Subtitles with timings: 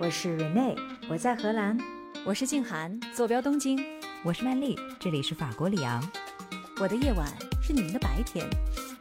[0.00, 0.78] 我是 Rene，
[1.10, 1.76] 我在荷兰。
[2.24, 3.84] 我是静涵，坐标东京。
[4.22, 6.00] 我是曼丽，这里是法国里昂。
[6.80, 7.26] 我的夜晚
[7.60, 8.46] 是你们的白天，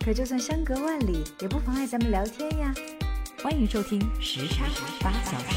[0.04, 2.73] 可就算相隔万里，也不妨碍咱们聊天呀。
[3.44, 4.65] 欢迎收听时差
[4.99, 5.55] 八小时。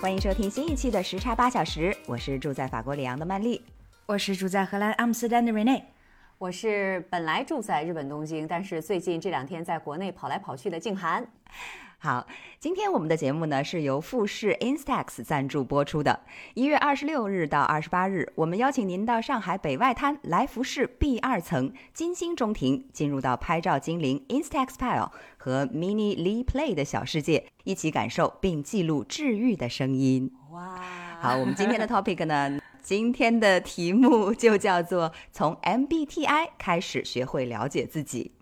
[0.00, 3.60] 欢迎收听新一期的时差八小时，我是住在法国里昂的曼丽，
[4.06, 5.82] 我是住在荷兰阿姆斯特丹的 Rene，
[6.38, 11.26] 我是本来住在日本东京，但是最近这两天在国内跑来跑去的静涵。
[12.04, 12.26] 好，
[12.60, 16.20] 今天我们的节目呢是由富士 Instax 赞助播出的。
[16.52, 30.30] 一月二十六日到二十八日，我们邀请您到上海北外滩来福士 B 二层金星中庭，进入到拍照精灵 Instax Pile 和 Mini Lee Play 的小世界，一起感受并记录治愈的声音。
[30.50, 30.78] 哇，
[31.22, 38.32] 好，我们今天的 topic 呢，今天的题目就叫做从 MBTI 开始学会了解自己。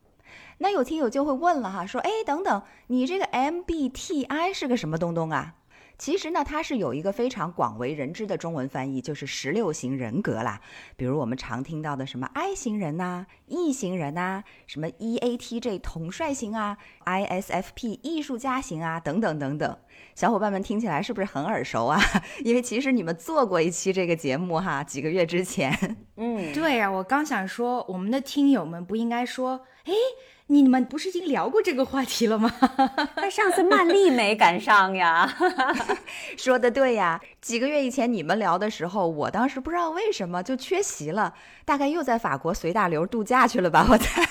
[0.62, 5.56] 那有听友就会问了哈，说，哎，等等，你这个 MBTI 是个什么东东啊？
[5.98, 10.60] 其实呢，它是有一个非常广为人知的中文翻译，就是十六型人格啦。
[10.96, 19.76] 比如我们常听到的什么 I 型人呐、E 型人呐、什么 EATJ 统帅型啊、ISFP 艺术家型啊，等等等等。
[20.14, 22.00] 小伙伴们听起来是不是很耳熟啊？
[22.44, 25.97] 因为其实你们做过一期这个节目哈，几个月之前。
[26.16, 29.92] 嗯，对呀、我刚想说，我们的听友们不应该说，哎，
[30.53, 32.53] 你们不是已经聊过这个话题了吗？
[33.17, 35.27] 但上次曼丽没赶上呀。
[36.36, 41.33] 说的对呀，几个月以前你们聊的时候，我当时不知道为什么就缺席了，
[41.64, 44.22] 大概又在法国随大流度假去了吧，我猜。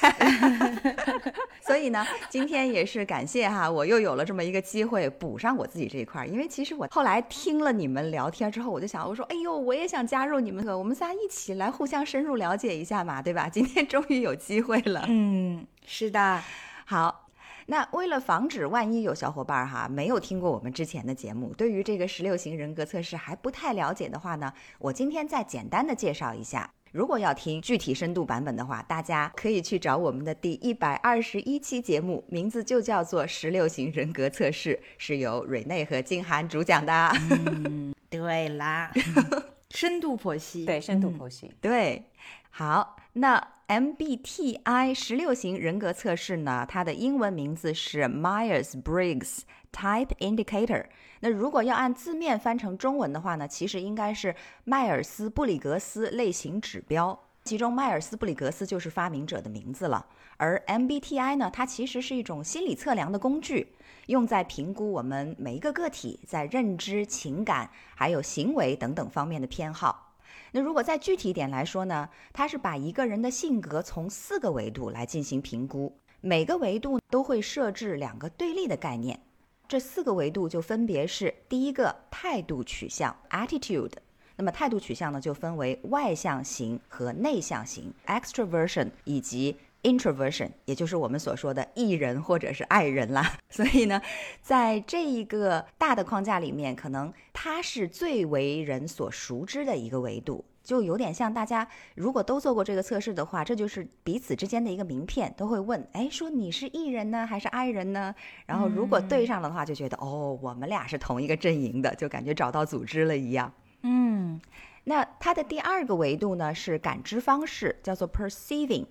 [1.65, 13.49] 所以呢，今天也是感谢哈，我又有了这么一个机会补上我自己这一块儿，因为其实我后来听了你们聊天之后，我就想，我说，哎呦，我也想加入你们，我们仨一起来互相深入了解一下嘛，对吧？
[13.49, 15.05] 今天终于有机会了。
[15.07, 16.41] 嗯，是的，
[16.85, 17.29] 好，
[17.67, 26.71] 那为了防止万一有小伙伴儿哈没有听过我们之前的节目，对于这个十六型人格测试还不太了解的话呢，我今天再简单的介绍一下。
[26.91, 36.93] 如果要听具体深度版本的话，大家可以去找我们的第一百二十一期节目，名字就叫做《十六型人格测试》，是由蕊内和静涵主讲的。
[37.29, 38.91] 嗯，对啦，
[39.71, 41.49] 深度剖析，对，深度剖析。
[41.61, 42.03] 对，
[42.49, 49.39] 好，那 MBTI 十六型人格测试呢，它的英文名字是 Myers-Briggs
[49.73, 50.85] Type Indicator。
[51.19, 54.33] 那如果要按字面翻成中文的话呢，其实应该是
[54.63, 57.17] 迈尔斯布里格斯类型指标。
[57.43, 60.05] 其中，迈尔斯布里格斯就是发明者的名字了，
[60.37, 63.73] 而 MBTI 呢，它其实是一种心理测量的工具，
[64.05, 70.10] 用在评估我们每一个个体在认知、情感还有行为等等方面的偏好。
[70.51, 79.21] 那如果再具体一点来说呢，它是把一个人的性格从四个维度来进行评估，每个维度都会设置两个对立的概念。
[79.67, 83.93] 这四个维度就分别是第一个态度取向 （attitude），
[84.35, 93.37] 那么态度取向呢就分为外向型和内向型 （extroversion） 以及 introversion，也就是我们所说的艺人或者是爱人啦。
[93.49, 94.01] 所以呢，
[94.41, 100.45] 在这一个大的框架里面，可能它是最为人所熟知的一个维度。
[100.63, 108.13] 就有点像大家如果都做过这个测试的话，这就是彼此之间的一个名片，都会问，哎，说你是 E 人呢，还是爱人呢？
[108.45, 113.51] 然后如果对上了的话，就觉得、哦，我们俩是同一个阵营的，就感觉找到组织了一样。
[113.81, 114.39] 嗯，
[114.83, 118.85] 那它的第二个维度呢是感知方式，叫做 perceiving，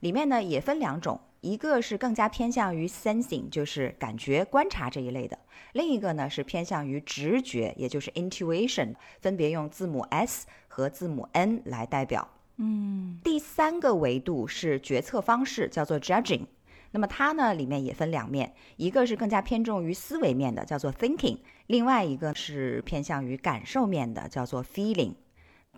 [0.00, 5.36] 里面呢也分两种，一个是更加偏向于 sensing，就是感觉、观察这一类的；
[5.72, 12.28] 另一个呢是偏向于直觉，也就是 intuition，分别用字母 S 和字母 N 来代表。
[12.56, 16.46] 嗯，第三个维度是决策方式，叫做 judging。
[16.92, 25.14] 那么它呢，里面也分两面，一个是更加偏重于思维面的，叫做 thinking；另外一个是偏向于感受面的，叫做 feeling。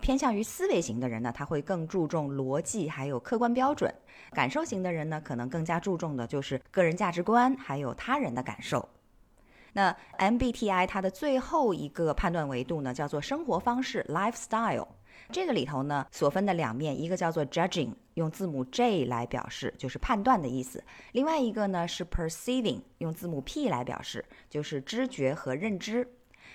[0.03, 3.89] 偏向于思维型的人呢，他会更注重逻辑还有客观标准；
[4.33, 8.89] 感受型的人呢，可能更加注重的就是个人价值观还有他人的感受。
[9.71, 14.89] 那 MBTI 它的最后一个判断维度呢，叫做生活方式 （lifestyle）。
[15.31, 20.81] 这个里头呢，所分的两面，一个叫做 judging，用字母 J 来表示，就是判断的意思；
[21.13, 26.05] 另外一个呢是 perceiving，用字母 P 来表示，就是知觉和认知。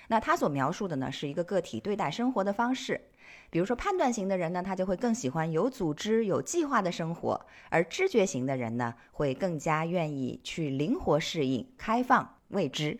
[0.07, 3.01] 那它所描述的呢，是一个个体对待生活的方式。
[3.49, 12.99] 比如说，判断型的人呢，他就会更喜欢有组织、有计划的生活；而知觉型的人呢，会更加愿意去灵活适应、开放、未知。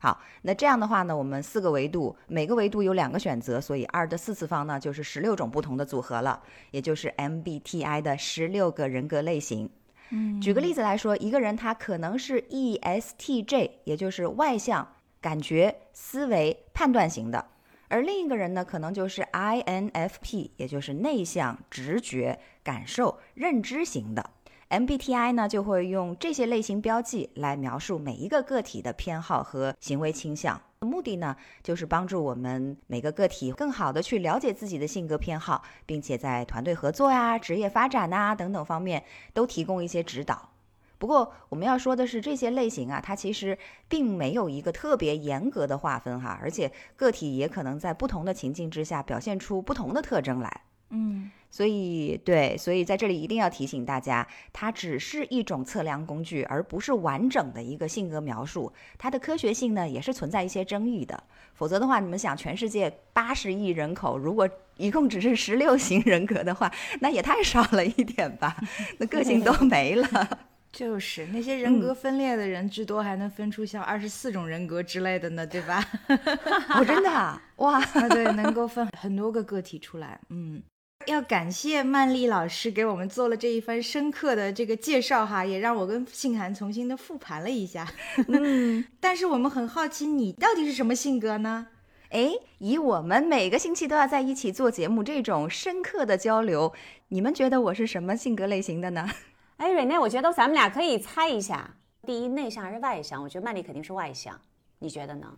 [0.00, 6.40] 好，那这样的话呢，我们四个维度，每个维度有两个选择，所以二的四次方呢，就是十六种不同的组合了，
[6.70, 9.68] 也就是 MBTI 的十六个人格类型。
[10.10, 17.44] 嗯举个例子来说，一个人他可能是 E ESTJ，也就是外向、感觉、思维、判断型的，
[17.88, 24.30] 而另一个人呢，可能就是 INFP，也就是内向、直觉、感受、认知型的。
[24.70, 30.60] MBTI 呢就会用这些类型标记来描述每一个个体的偏好和行为倾向。
[30.80, 39.02] 目的呢，就是帮助我们每个个体更好的去了解自己的性格偏好，并且在团队合作呀、职业发展呐、等等方面
[39.32, 40.50] 都提供一些指导。
[40.98, 43.56] 不过我们要说的是，这些类型啊，它其实
[43.88, 50.62] 并没有一个特别严格的划分哈，而且个体也可能在不同的情境之下表现出不同的特征来。
[50.90, 58.72] 嗯，所以，对，所以在这里一定要提醒大家，它只是一种测量工具，而不是完整的一个性格描述。
[58.96, 61.22] 它的科学性呢，也是存在一些争议的。
[61.52, 64.48] 否则的话，你们想，全世界八十亿人口，如果
[64.78, 68.56] 一共只是十六 型人格的话，那也太少了一点吧？
[68.96, 70.47] 那个性都没了。
[70.78, 75.84] 就是那些人格分裂的人，至多还能分出像二十四种人格之类的呢，对吧？
[76.70, 77.82] 哦，真的啊，哇！
[77.98, 80.20] 啊，对，能够分很多个个体出来。
[80.28, 80.62] 嗯，
[81.06, 87.84] 要感谢曼丽老师给我们做了这一番深刻的这个介绍哈，也让我跟信涵重新的复盘了一下。
[88.28, 91.66] 嗯，但是我们很好奇，你到底是什么性格呢？
[92.10, 96.72] 哎，以我们每个星期都要在一起做节目这种深刻的交流，
[97.08, 99.10] 你们觉得我是什么性格类型的呢？
[99.58, 101.74] 哎，瑞内，我觉得咱们俩可以猜一下，
[102.06, 103.20] 第一内向还是外向？
[103.22, 104.40] 我觉得曼丽肯定是外向，
[104.78, 105.36] 你觉得呢？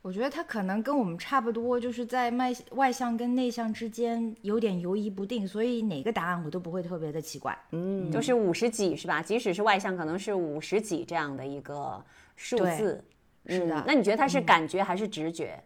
[0.00, 7.56] 我觉得他可能跟我们差不多，就是在外外向跟内向之间有点游移不定，所以哪个答案我都不会特别的奇怪。
[7.72, 9.20] 嗯，就是五十几是吧？
[9.20, 12.04] 即使是外向，可能是五十几这样的一个
[12.36, 13.04] 数对字。
[13.46, 15.60] 是的嗯那你觉得他是感觉还是直觉？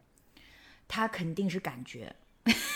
[0.89, 2.15] 他肯定是感觉，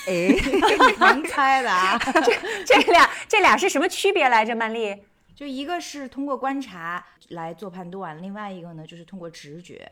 [0.06, 0.34] 哎，
[0.99, 1.99] 能猜的啊。
[2.67, 4.55] 这这俩这俩是什么区别来着？
[4.55, 4.96] 曼丽？
[5.34, 9.90] 就一个是通过观察来做判断，另外一个呢就是通过直觉，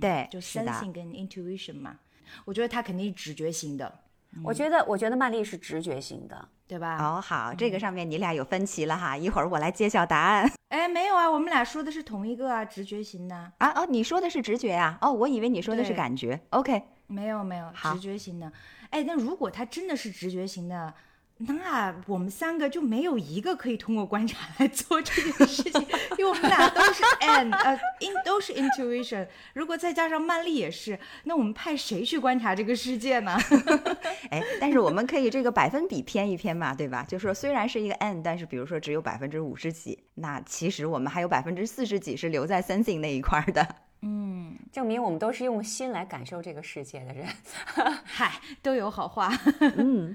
[0.00, 0.72] 对，就是的。
[0.72, 1.96] sensing 跟 intuition 嘛。
[2.44, 4.00] 我觉得他肯定是直觉型的，
[4.42, 6.48] 我觉得，我觉得曼丽是直觉型的。
[6.66, 6.96] 对吧？
[6.96, 13.52] 哦，好，这个上面你俩有分歧了哈，一会儿我来揭晓答案哎，没有啊，我们俩说的是同一个啊，直觉型的。
[13.58, 13.72] 啊。
[13.76, 16.40] 哦，你说的是直觉呀、哦，我以为你说的是感觉。
[16.48, 18.50] OK，没有没有，好直觉型的。
[18.92, 20.94] 哎，那如果他真的是直觉型的，
[21.38, 25.80] 那我们三个就没有一个可以通过观察来做这件事情，
[26.18, 29.26] 因为我们俩都是 N，呃，in 都是 intuition。
[29.54, 33.36] 如果再加上曼丽也是，那我们派谁去观察这个世界呢？
[34.30, 37.02] 哎，但是我们可以这个百分比偏一偏嘛，对吧？
[37.08, 43.66] 就说虽然是一个 N，但是比如说只有百分之五十几，那其实我们还有百分之四十几是留在 sensing 那一块儿的。
[44.02, 47.26] 嗯，证明我们都是用心来感受这个世界的人。
[48.04, 49.30] 嗨，都有好话。
[49.78, 50.14] 嗯，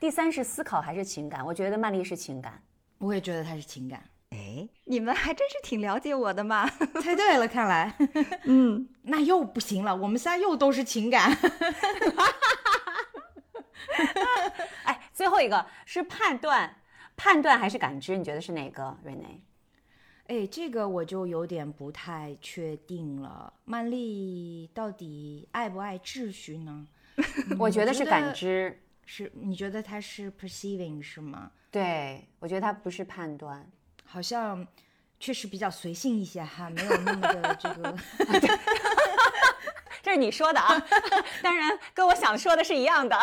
[0.00, 1.44] 第三是思考还是情感？
[1.46, 2.60] 我觉得曼丽是情感。
[2.98, 6.68] 我也觉得她是情感，哎，你们还真是挺了解我的嘛。
[7.00, 7.94] 猜对了，看来。
[8.42, 11.30] 嗯，那又不行了，我们仨又都是情感。
[14.82, 16.74] 哎，最后一个是判断，
[17.16, 18.16] 判断还是感知？
[18.16, 18.98] 你觉得是哪个？
[19.04, 19.44] 瑞内？
[20.28, 23.50] 哎，这个我就有点不太确定了。
[23.64, 26.86] 曼丽到底爱不爱秩序呢？
[27.58, 28.78] 我觉得是感知。
[29.06, 31.50] 是你觉得他是 perceiving 是吗？
[31.70, 33.66] 对，我觉得他不是判断。
[34.04, 34.66] 好像
[35.18, 37.96] 确实比较随性一些哈，没有那么的这个。
[40.08, 40.82] 这是你说的啊，
[41.44, 43.14] 当然跟我想说的是一样的。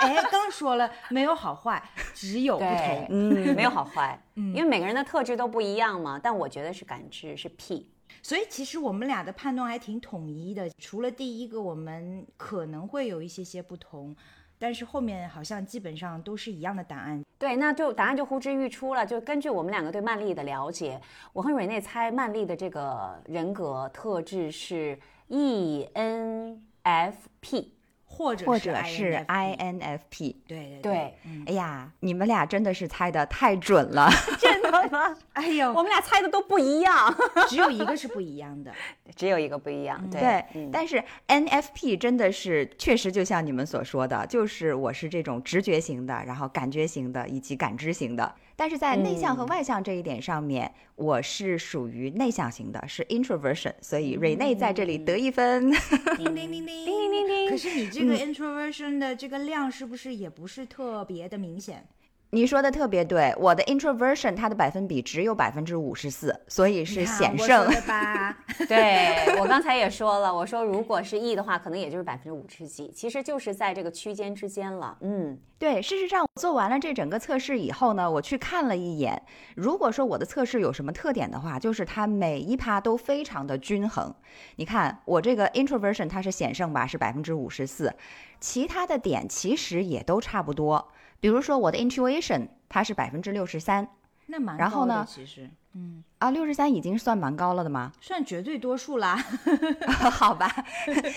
[0.00, 1.80] 哎， 刚说了没有好坏，
[2.12, 3.06] 只有不同。
[3.10, 6.18] 嗯，没有好坏，因为每个人的特质都不一样嘛。
[6.20, 7.88] 但我觉得是感知，是 P。
[8.24, 14.16] 所以其实我们俩的判断还挺统一的，除了第一个我们可能会有一些些不同，
[14.58, 17.22] 但是后面好像基本上都是一样的答案。
[17.38, 19.06] 对，那就答案就呼之欲出了。
[19.06, 21.00] 就根据我们两个对曼丽的了解，
[21.32, 24.98] 我和蕊内猜曼丽的这个人格特质是
[25.30, 27.68] E ENFP。
[28.12, 30.34] 或者或者是 INFP。
[30.46, 31.14] 对对对，
[31.46, 34.10] 哎呀，你们俩真的是猜的太准了。
[34.38, 35.16] 真的吗？
[35.32, 36.92] 哎呦，我们俩猜的都不一样，
[37.48, 38.70] 只有一个是不一样的。
[39.16, 40.04] 只有一个不一样。
[40.10, 48.34] 对，对，嗯但是 NFP 真的是确实就像你们所说的，就是我是这种直觉型的，然后感觉型的以及感知型的。
[48.60, 55.72] 但是在内向和嗯外向这一点上面，我是属于内向型的，是 introversion，所以瑞内在这里得一分。
[56.18, 61.88] 叮叮叮叮叮叮叮可是你这个 introversion 的这个量是不是也不是特别的明显？
[62.32, 67.68] 你说的特别对，我的 introversion 它的百分比只有百分之五十四，所以是险胜。
[67.88, 68.38] 吧？
[68.68, 74.96] 对我刚才也说了，我说如果是 E 的话，可能也就是百分之五十几，其实就是在这个区间之间了。
[75.00, 79.20] 嗯，对，事实上做完了这整个测试以后呢，我去看了一眼，
[79.56, 84.14] 如果说我的测试有什么特点的话，就是它每一趴都非常的均衡。
[84.54, 87.92] 你看我这个 introversion 它是险胜吧，是百分之五十四，
[88.38, 90.92] 其他的点其实也都差不多。
[91.20, 93.88] 比如说我的 intuition 它是百分之六十三，
[94.26, 97.92] 那蛮然后呢其实，嗯，啊，六十三已经算蛮高了的吗？
[98.00, 99.16] 算绝对多数啦。
[100.10, 100.50] 好吧，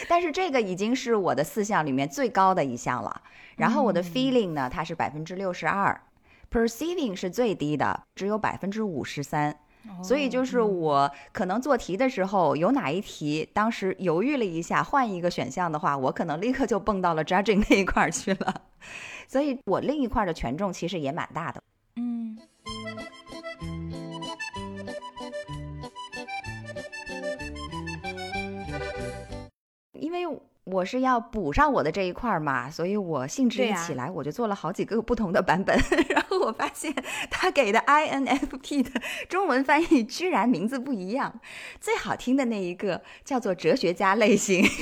[0.10, 3.22] 但是这个已经是我的四项里面最高的一项了。
[3.55, 6.01] 然后我的 feeling 呢，它是百分之六十二
[6.51, 9.55] ，perceiving 是最低的，只有百分之五十三。
[10.01, 18.62] 所以就是我可能做题的时候，有哪一题当时犹豫了一下，换一个选项的话，我可能立刻就蹦到了 judging 那一块儿去了。
[19.27, 21.63] 所以我另一块的权重其实也蛮大的。
[21.95, 22.37] 嗯，
[29.93, 30.25] 因为
[30.65, 35.77] 我是要补上我的这一块儿嘛，所以我兴致一起来，我就做了好几个不同的版本。
[36.09, 36.93] 然后我发现
[37.29, 41.39] 他给的 INFP 的中文翻译居然名字不一样，
[41.79, 44.65] 最好听的那一个叫做哲学家类型。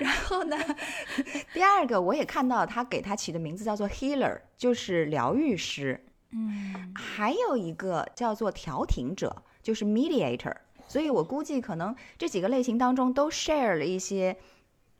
[0.00, 0.56] 然后呢，
[1.54, 6.04] 第二个我也看到他给他起的名字叫做 healer，就是疗愈师。
[6.32, 10.54] 嗯，还有一个叫做调停者，就是 mediator。
[10.88, 14.36] 所以我估计可能这几个类型当中都 share 了一些，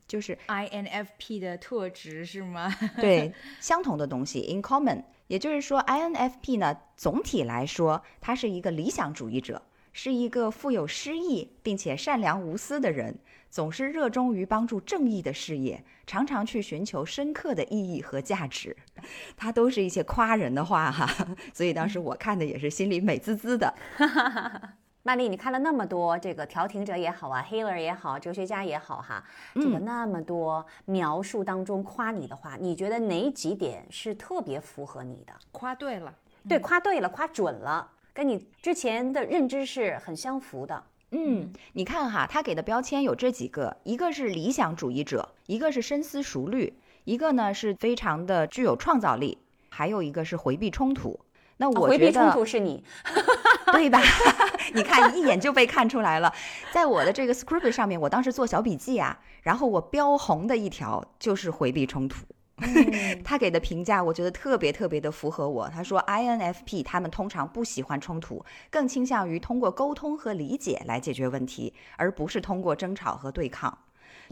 [0.07, 2.73] 就是，INFP 的特质是吗？
[2.99, 5.03] 对相同的东西 in common。
[5.27, 9.61] 也就是说，INFP 呢，总体来说，他是一个理想主义者，
[9.93, 13.17] 是一个富有诗意并且善良无私的人，
[13.51, 18.75] 总是热衷于帮助正义的事业，常常去寻求深刻的意义和价值。
[19.37, 21.07] 他都是一些夸人的话哈，
[21.53, 23.71] 所以当时我看的也是心里美滋滋的。
[25.03, 29.23] 曼丽，你看了那么多这个调停者也好啊，healer 也好，哲学家也好哈，
[29.55, 35.33] 这个那么多描述当中夸你的话，你觉得哪几点是特别符合你的？
[35.51, 36.13] 夸对了，
[36.47, 40.83] 对，夸对了，夸准了，跟你之前的认知是很相符的。
[41.11, 49.37] 嗯，你看哈，他给的标签有这几个，一个是理想主义者，一个是深思熟虑，一个呢是非常的具有创造力，
[49.69, 51.19] 还有一个是回避冲突。
[51.57, 52.83] 那我觉啊回避冲突是你，
[53.73, 54.01] 对吧？
[54.73, 56.33] 你看一眼就被看出来了，
[56.71, 62.25] 在我的这个 script 上面，我当时做小笔记啊，然后我标红的一条就是回避冲突。
[63.23, 65.69] 他给的评价，我觉得特别特别的符合我。
[65.69, 73.77] 他说，INFP 他们通常不喜欢冲突，更倾向于通过沟通和理解来解决问题，而不是通过争吵和对抗。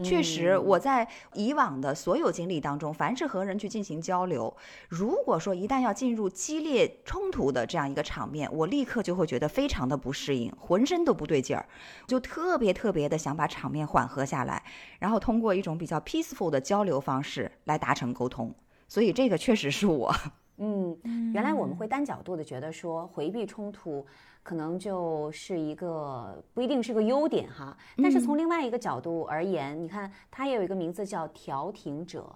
[0.02, 4.54] 确实，我在以往的所有经历当中，凡是和人去进行交流，
[4.88, 11.66] 如果说一旦要进入激烈冲突的这样一个场面，我立刻就会觉得非常的不适应，浑身都不对劲儿，
[12.06, 14.62] 就特别特别的想把场面缓和下来，
[14.98, 18.54] 然后通过一种比较 peaceful 的交流方式来达成沟通。
[18.88, 20.12] 所以这个确实是我，
[20.56, 20.98] 嗯，
[21.32, 24.04] 原来我们会单角度的觉得说回避冲突
[24.50, 32.26] 可能就是一个不一定是个优点哈，但是从另外一个角度而言，你看它也有一个名字叫调停者。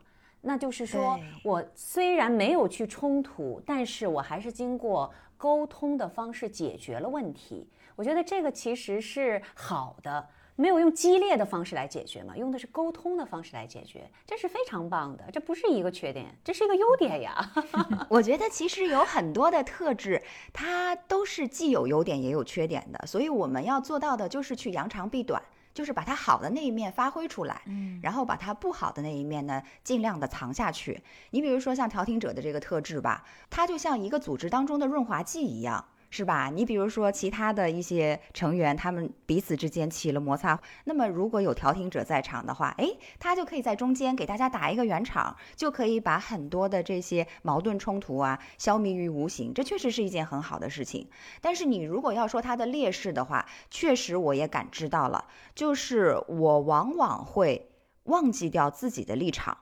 [0.40, 7.68] 那就是说我虽然没有去冲突，但是我还是经过沟通的方式解决了问题。
[7.97, 10.25] 我觉得这个其实是好的，
[10.56, 17.52] 没有用激烈的方式来解决嘛，用的是沟通的方式来解决，这是非常棒的，这不是一个缺点，这是一个优点呀。
[18.08, 25.42] 我觉得其实有很多的特质，它都是既有优点也有缺点的，所以我们要做到的就是去扬长避短。
[25.75, 31.02] 就是把它好的那一面发挥出来，嗯，然后把它不好的那一面呢，尽量的藏下去。
[31.30, 35.84] 你比如说像调停者的这个特质吧，它就像一个组织当中的润滑剂一样。
[36.16, 36.49] 是吧？
[36.49, 49.52] 你比如说其他的一些成员，他们彼此之间起了摩擦，那么如果有调停者在场的话，诶，他就可以在中间给大家打一个圆场，就可以把很多的这些矛盾冲突啊消弭于无形。
[49.52, 51.09] 这确实是一件很好的事情。
[51.40, 55.25] 但是你如果要说它的劣势的话，确实我也感知到了，
[55.56, 57.73] 就是我往往会
[58.04, 59.59] 忘记掉自己的立场，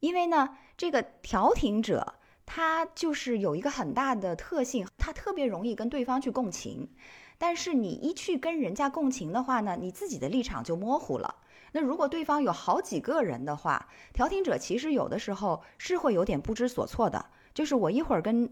[0.00, 2.16] 因为呢，这个调停者。
[2.46, 6.88] 他就是有一个很大的特性，他特别容易跟对方去共情，
[7.38, 11.36] 但是你一去跟人家共情的话呢，你自己的立场就模糊了。
[11.72, 18.48] 那如果对方有好几个人的话，调停者其实有的时候是会有点不知所措的，就是我一会儿跟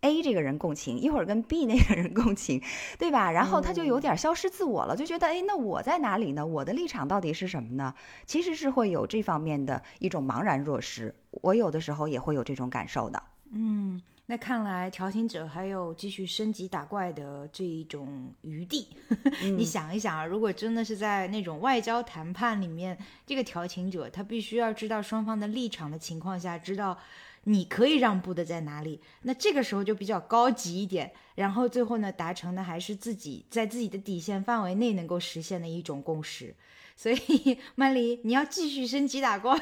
[0.00, 2.60] A 这个人共情，一会儿跟 B 那个人共情，
[2.98, 3.30] 对吧？
[3.30, 6.44] 然后他就有点消失自我了，就觉得哎，那我在哪里呢？
[6.44, 7.94] 我的立场到底是什么呢？
[8.26, 11.14] 其实是会有这方面的一种茫然若失。
[11.30, 13.22] 我有的时候也会有这种感受的。
[13.56, 18.88] 嗯，那看来调停者还有继续升级打怪的这一种余地。
[19.56, 26.98] 你想一想啊，如果真的是在那种外交谈判里面，这个调停者他必须要知道双方的立场的情况下，知道
[27.44, 31.12] 你可以让步的在哪里，那这个时候就比较高级一点。
[31.36, 36.52] 然后最后呢，达成的还是自己在自己的底线范围内能够实现的一种共识。
[36.96, 39.58] 所以， 曼丽，你要继续升级打怪。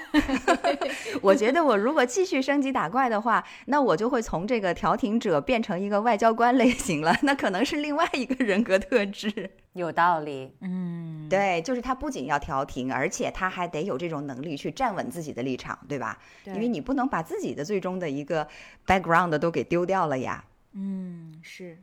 [1.22, 7.16] 我觉得，我如果继续升级打怪的话，那我就会从这个调停者变成一个外交官类型了。
[7.22, 9.50] 那可能是另外一个人格特质。
[9.72, 10.52] 有道理。
[10.60, 16.18] 嗯，对，就是他不仅要调停，而且他还得有这种能力去站稳自己的立场，对吧？
[16.44, 18.46] 因为你不能把自己的最终的一个
[18.86, 20.44] background 都给丢掉了呀。
[20.74, 21.78] 嗯，是。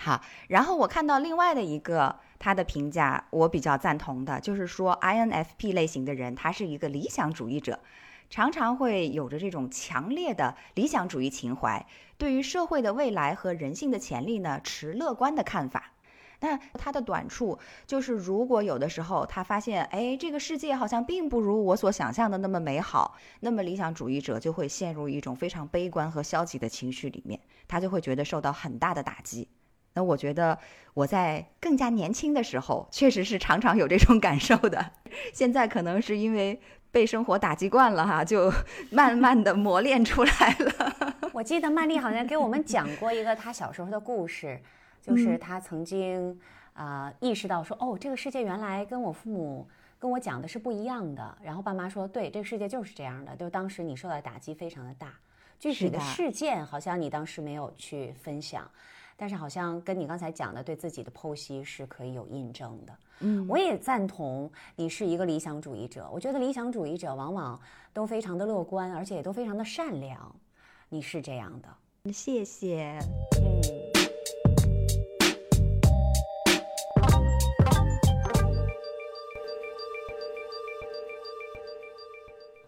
[0.00, 2.18] 好，然后我看到另外的一个。
[2.42, 7.78] 他的评价我比较赞同的，就是说 INFP 类型的人，他是一个理想主义者，
[8.30, 11.84] 常常会有着这种强烈的理想主义情怀，
[12.16, 15.92] 对于社会的未来和人性的潜力呢，持乐观的看法。
[16.40, 27.38] 那他的短处就是，如果有的时候他发现，哎，这个世界好像并不如我所想象的那么美好，那么理想主义者就会陷入一种非常悲观和消极的情绪里面，
[27.68, 29.46] 他就会觉得受到很大的打击。
[29.94, 30.58] 那我觉得
[30.94, 34.92] 我在更加年轻的时候，确实是常常有这种感受的。
[35.32, 36.60] 现在可能是因为
[36.92, 38.52] 被生活打击惯了哈，就
[38.90, 41.30] 慢慢的磨练出来了。
[41.32, 44.60] 我记得曼丽好像给我们讲过一个她小时候的故事，
[45.00, 46.38] 就是她曾经
[46.72, 49.68] 啊意识到说，哦，这个世界原来跟我父母
[49.98, 51.38] 跟我讲的是不一样的。
[51.42, 53.34] 然后爸妈说，对，这个世界就是这样的。
[53.36, 55.14] 就当时你受到打击非常的大，
[55.58, 58.68] 具体的事件好像你当时没有去分享。
[59.20, 62.98] 但是好像跟你刚才讲的对自己的剖析是可以有印证的。
[63.18, 66.08] 嗯，我也赞同你是一个理想主义者。
[66.10, 67.60] 我觉得理想主义者往往
[67.92, 70.34] 都非常的乐观，而且也都非常的善良。
[70.88, 72.98] 你是这样的，谢谢。
[73.42, 73.89] 嗯。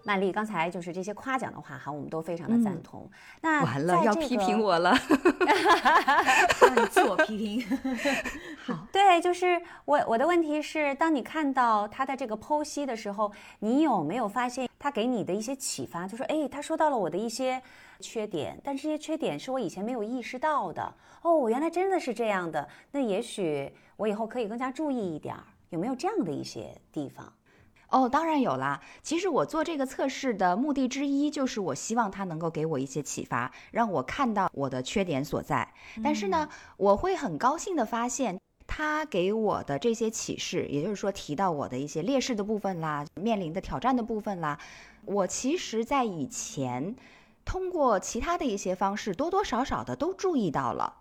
[0.05, 3.09] 曼丽，刚才就是这些夸奖的话哈，我们都非常的赞同。
[3.41, 4.95] 那完了，要批评我了，
[6.91, 7.79] 自我批评。
[8.67, 16.07] 好，对，就是我我的问题是，当你看到他的这个剖析的时候，你有没有发现他给你的一些启发？
[16.07, 17.63] 就说，哎，他说到了我的一些
[18.01, 20.95] 缺点，但这些缺点是我以前没有意识到的。
[21.23, 22.69] 哦，我原来真的是这样的。
[22.91, 27.33] 那也许我以后可以更加注意一点儿，有没有这样的一些地方？
[27.93, 28.81] 哦，当然有啦。
[29.03, 35.73] 其实我做这个测试的目的之一，就是我希望它能够给我一些启发，让我看到我的缺点所在。
[36.03, 44.59] 但是呢，我会很高兴的发现，他给我的这些启示，也就是说提到我的一些劣势的部分啦，面临的挑战的部分啦，
[45.05, 46.97] 我其实在以前
[47.45, 50.95] 通过其他的一些方式，多多少少的都注意到了。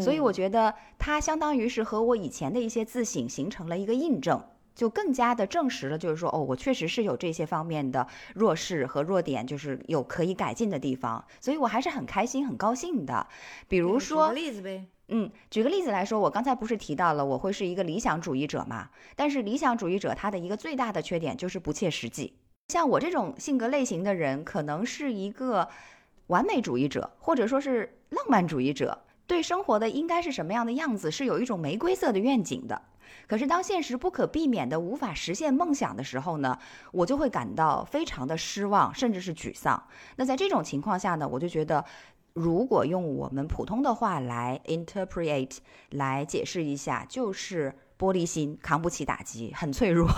[0.00, 4.40] 所以我觉得它相当于是和我以前的一些自省形成了一个印证。
[4.76, 13.26] 就更加的证实了，就是说，哦，我确实是有这些方面的弱势和弱点，就是有可以改进的地方，所以我还是很开心、很高兴的。
[13.66, 14.86] 比如说，举个例子呗。
[15.08, 18.90] 嗯，举个例子来说，我刚才不是提到了我会是一个理想主义者嘛？
[19.14, 22.34] 但是理想主义者他的一个最大的缺点就是不切实际。
[22.68, 25.68] 像我这种性格类型的人，可能是一个
[26.26, 32.82] 完美主义者，或者说是浪漫主义者，对生活的应该是什么样的样子，是有一种玫瑰色的愿景的。
[33.26, 36.58] 可是，当现实不可避免的无法实现梦想的时候呢，
[36.92, 39.82] 我就会感到非常的失望，甚至是沮丧。
[40.16, 41.84] 那在这种情况下呢，我就觉得，
[42.34, 45.56] 如果用我们普通的话来 interpret
[45.90, 47.74] 来解释一下，就是。
[47.98, 50.08] 玻璃心，扛不起打击，很脆弱。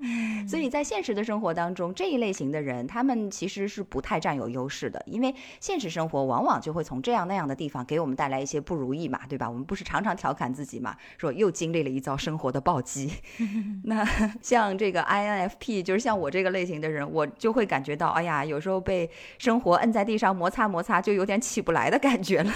[0.48, 9.50] 所以在现实的生活当中，这一类型的人，他们其实是不太占有优势的，因为现实生活往往就会从这样那样的地方给我们带来一些不如意嘛，对吧？
[9.50, 13.12] 我们不是常常调侃自己嘛，说又经历了一遭生活的暴击。
[13.84, 14.04] 那
[14.40, 22.52] 像这个 INFP，就是像我这个类型的人，我就会感觉到，哎呀，有时候被生活摁在地上摩擦摩擦，就有点起不来的感觉了。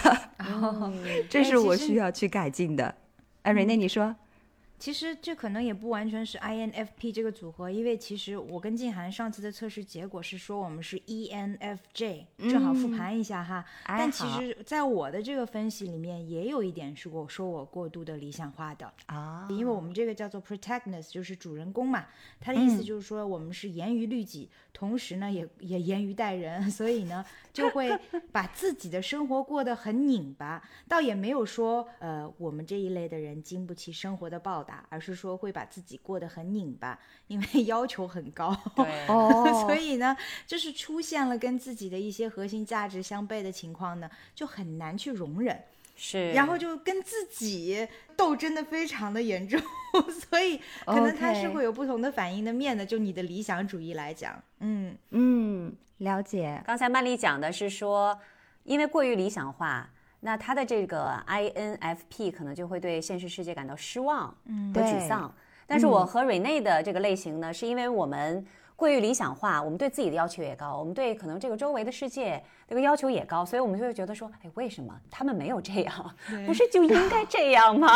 [1.29, 2.95] 这是我需要去改进的。
[3.43, 4.15] 哎，瑞内，你说。
[4.83, 13.65] 其实这可能也不完全是 INFP 这个组合，因为其实我跟静涵上次的测试结果是说我们是 ENFJ，正好复盘一下哈。
[13.85, 18.93] 哎但其实在我的这个分析里面，也有一点是我说我过度的理想化的。
[19.07, 22.07] 啊，因为我们这个叫做 protagonist，就是主人公嘛，
[22.41, 27.97] 他的意思就是说我们是严于律己，同时呢也也严于待人， 所以呢就会
[28.31, 38.57] 把自己的生活过得很拧巴，倒也没有说呃我们这一类的人经不起生活的暴打，而是说会把自己过得很拧巴，因为 要求很高。
[38.75, 45.63] 对 哦，所以呢，就是出现了跟自己的一些核心价值相悖的情况呢，就很难去容忍。
[45.95, 47.87] 是，然后就跟自己
[48.17, 49.61] 斗争的非常的严重，
[50.31, 52.85] 所以可能他是会有不同的反应的面的。
[52.85, 55.32] 就你的理想主义来讲，嗯，嗯，
[55.99, 58.19] 了解，刚才曼丽讲的是说，
[58.65, 59.89] 因为过于理想化，
[60.21, 65.33] 那他的这个 INFP 可能就会对现实世界感到失望和对沮丧。
[65.67, 68.45] 但是我和瑞内的这个类型呢，是因为我们
[68.77, 76.17] 过于理想化，我们对自己的要求也高，我们对可能这个周围的世界这个要求也高，所以我们就会觉得说，哎，为什么他们没有这样？
[76.47, 77.89] 不是就应该这样吗？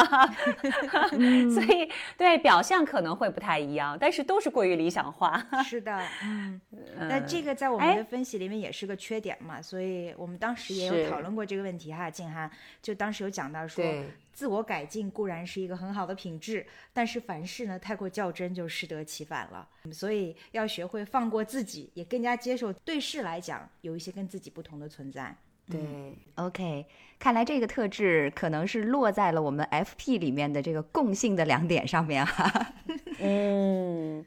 [1.53, 5.45] 所以对表象可能会不太一样，但是都是过于理想化。
[5.65, 6.61] 是的，嗯。
[7.09, 12.11] 那这个在我们的分析里面也是个缺点嘛，所以我们当时也有讨论过这个问题哈。
[12.11, 19.67] 静涵就当时有讲到说对，自我改进固然是一个很好的品质，但是凡事呢太过较真就适得其反了。
[19.91, 25.35] 所以要学会放过自己，也更加接受对事来讲有一些跟自己不同的存在。
[25.71, 25.81] 对
[26.35, 26.85] ，OK，
[27.19, 32.75] 看来这个特质可能是落在了我们 FP 里面的这个共性的两点上面哈。
[33.19, 34.23] 嗯，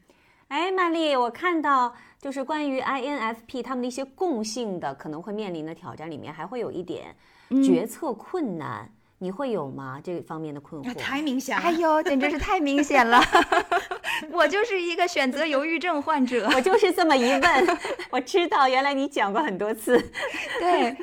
[0.48, 7.16] 哎，曼丽，我看到就是关于 INFP 他们的一些共性的可能会面临的挑战里面，还会有一点
[7.64, 10.00] 决策困难，你会有吗？
[10.02, 10.94] 这方面的困惑？
[10.96, 13.22] 太明显了，哎呦，简直是太明显了！
[14.32, 16.50] 我就是一个选择犹豫症患者。
[16.54, 17.78] 我就是这么一问，
[18.10, 19.98] 我知道，原来你讲过很多次。
[20.60, 20.96] 对，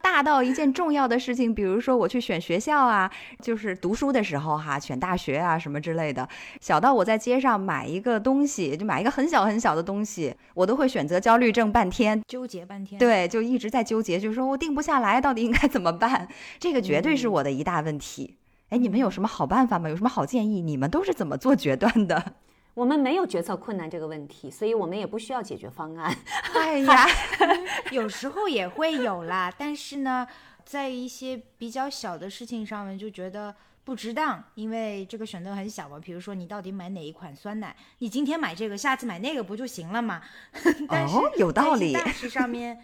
[0.00, 3.10] 大到一件重要的事情，比如说我去选学校啊，
[3.42, 6.26] 就是读书的时候哈，选大学啊什么之类的；
[6.60, 12.22] 小到我在街上买一个东西，就买一个很小很小的东西，我都会选择焦虑症半天。
[12.26, 12.98] 纠结半天。
[12.98, 16.28] 对，就一直在纠结，就是说我定不下来，到底应该怎么办？
[16.58, 18.36] 这个绝对是我的一大问题。
[18.70, 19.88] 哎，你们有什么好办法吗？
[19.88, 20.60] 有什么好建议？
[20.62, 22.34] 你们都是怎么做决断的？
[22.74, 26.12] 我们没有决策困难这个问题，所以我们也不需要解决方案。
[26.54, 27.06] 哎呀，
[27.92, 30.26] 有时候也会有啦，但是呢，
[30.64, 36.00] 在一些比较小的事情上面就觉得不值当，因为这个选择很小嘛。
[36.00, 40.20] 比如说你到底买哪一款酸奶，你今天买这个，下次买那个不就行了吗？
[40.88, 42.06] 但是哦，有道理但是。
[42.06, 42.82] 大事上面，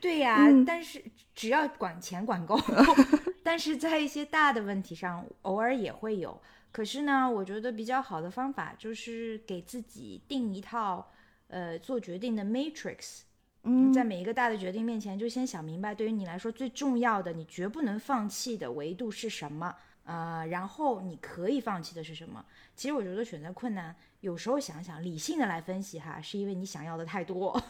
[0.00, 1.04] 对呀、嗯但是
[1.36, 2.58] 只要管钱管够，
[3.44, 6.40] 但是在一些大的问题上，偶尔也会有。
[6.70, 11.10] 可是呢，我觉得比较好的方法就是给自己定一套
[11.48, 13.22] 呃做决定的 matrix。
[13.64, 19.74] 嗯在每一个大的决定面前，就先想明白，对于你来说最重要的，你绝不能放弃的维度是什么。
[20.04, 22.42] 呃，然后你可以放弃的是什么？
[22.74, 27.60] 其实我觉得选择困难，有时候想想理性的来分析哈，是因为你想要的太多。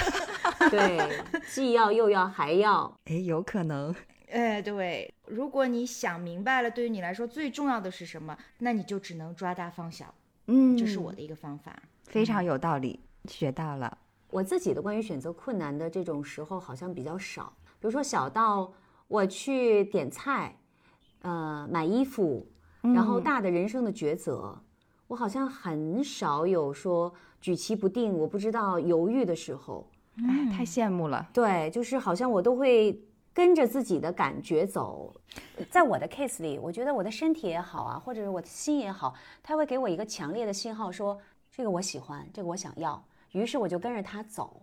[0.70, 2.96] 对，既要又要还要。
[3.04, 3.94] 哎，有可能。
[4.34, 10.12] 哎，对，如果你想明白了，对于你来说最重要的是什么，那你就只能抓大放小，
[10.48, 11.80] 嗯，这是我的一个方法。
[12.02, 13.96] 非常有道理，学到了。
[14.30, 18.72] 我自己的关于选择困难的这种时候好像比较少，比如说小到
[19.06, 20.56] 我去点菜，
[21.22, 22.44] 呃，买衣服，
[22.80, 24.60] 然后大的人生的抉择，
[25.06, 29.88] 我好像很少有说举棋不定，我不知道犹豫的时候。
[30.16, 31.28] 哎，太羡慕了。
[31.32, 33.00] 对，就是好像我都会
[33.34, 35.12] 跟着自己的感觉走。
[35.68, 41.18] 在我的 case 里，我觉得我的身体也好啊，或者是我的心也好，它会给我一个强烈的信号说，
[41.50, 44.62] 这个我喜欢，这个我想要，于是我就跟着它走。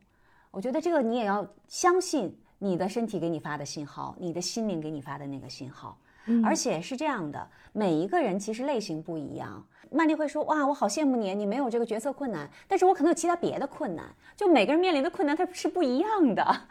[0.50, 5.98] 我觉得这个你也要相信你的身体给你发的信号，你的心灵给你发的那个信号。
[6.46, 9.66] 而且是这样的，每一个人其实类型不一样。
[9.94, 14.06] 曼丽会说：“哇，我好羡慕你，你没有这个决策困难，但是我可能有其他别的困难。
[14.38, 16.62] 就每个人面临的困难它是不一样的，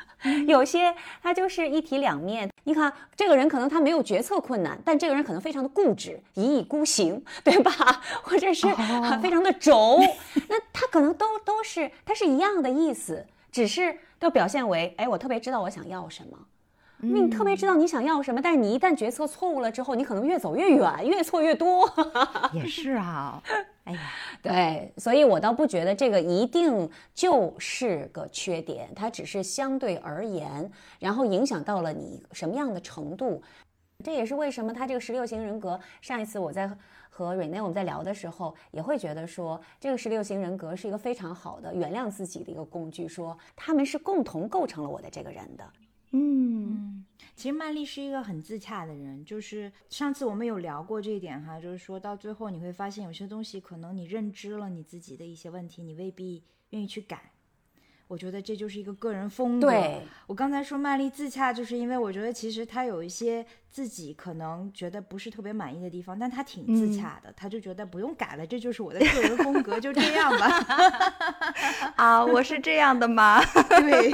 [0.49, 2.51] 有些他就是一体两面。
[2.65, 7.71] 你看，这个人可能他没有决策困难，但这个人可能非常的固执，一意孤行，对吧？
[8.25, 8.67] 或者是
[9.23, 10.01] 非常的轴，
[10.49, 16.39] 那他可能都都是他是一样的意思，只是都表现为，哎，我特别知道我想要什么。”
[17.03, 21.91] 你特别知道你想要什么，但是你一旦决策错误了之后，你可能越走越远，越错越多。
[22.53, 23.43] 也是啊。
[23.85, 24.01] 哎呀，
[24.43, 33.43] 对，所以我倒不觉得这个一定就是个缺点，它只是相对而言，然后影响到了你什么样的程度。
[34.05, 36.71] 这也是为什么他这个十六型人格，上一次我在
[37.11, 45.65] 和 Rene 我们在聊的时候，也会觉得说，这个十六型人格是一个非常好的原谅自己的一个工具，说他们是共同构成了我的这个人的。
[46.13, 47.05] 嗯，
[47.37, 57.33] 其实曼丽是一个很自洽的人，就是上次我们有聊过这一点哈，就是说到最后你会发现有些东西可能你认知了你自己的一些问题，你未必愿意去改。
[58.11, 59.71] 我觉得这就是一个个人风格。
[59.71, 70.49] 对，我刚才说曼丽自洽，就是因为我觉得其实她有一些自己可能觉得不是特别满意的地方，但她挺自洽的，她就觉得不用改了，这就是我的个人风格，就这样吧。
[71.95, 73.41] 啊，我是这样的吗？
[73.69, 74.11] 对，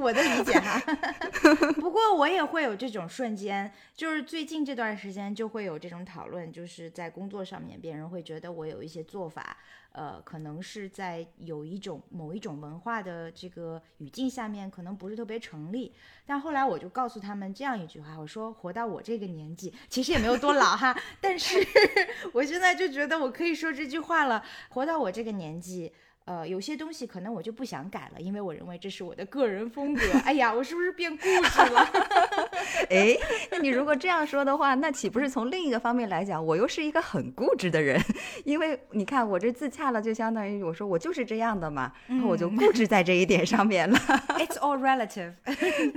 [0.00, 0.80] 我的理解哈。
[1.76, 9.58] 不过我也会有这种瞬间，就是最近这段时间就会有这种讨论，就是在工作上面，别人会觉得我有一些做法。
[9.94, 15.94] 呃，可能是在有一种某一种文化的这个语境下面，可能不是特别成立。
[16.26, 21.64] 但后来我就告诉他们这样一句话，我说活到我这个年纪，其实也没有多老哈， 但是
[22.34, 25.92] 我现在就觉得我可以说这句话了，活到我这个年纪。
[26.26, 30.00] 呃，有些东西可能我就不想改了，因为我认为这是我的个人风格。
[30.24, 31.88] 哎呀，我是不是变固执了？
[32.88, 33.14] 哎，
[33.50, 38.00] 那你如果这样说的话，那岂不是从另一个方面来讲，我又是一个很固执的人？
[38.44, 43.98] 因为你看我这自洽了，就相当于我说我就是这样的嘛，那我就固执在这一点上面了。
[44.38, 45.34] It's all relative，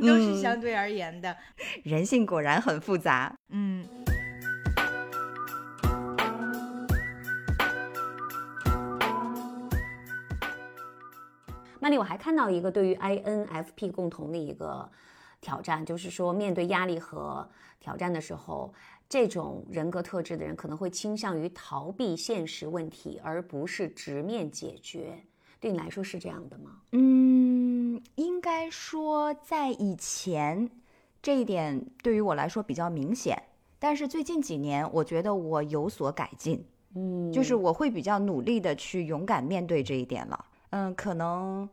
[0.01, 1.37] 都是相对而言的。
[1.83, 3.33] 人性果然很复杂。
[3.49, 3.87] 嗯。
[11.87, 14.91] 曼丽，我还看到一个对于 INFP 共同的一个
[15.39, 17.47] 挑战，就是说面对压力和
[17.79, 18.73] 挑战的时候，
[19.07, 25.17] 这种人格特质的人可能会倾向于逃避现实问题，而不是直面解决。
[25.61, 26.71] 对你来说是这样的吗？
[26.91, 30.69] 嗯，应该说在以前
[31.21, 33.41] 这一点对于我来说比较明显，
[33.79, 36.61] 但是最近几年我觉得我有所改进。
[36.95, 40.45] 嗯，就是我会比较努力的去勇敢面对这一点了。
[40.71, 41.67] 嗯，可能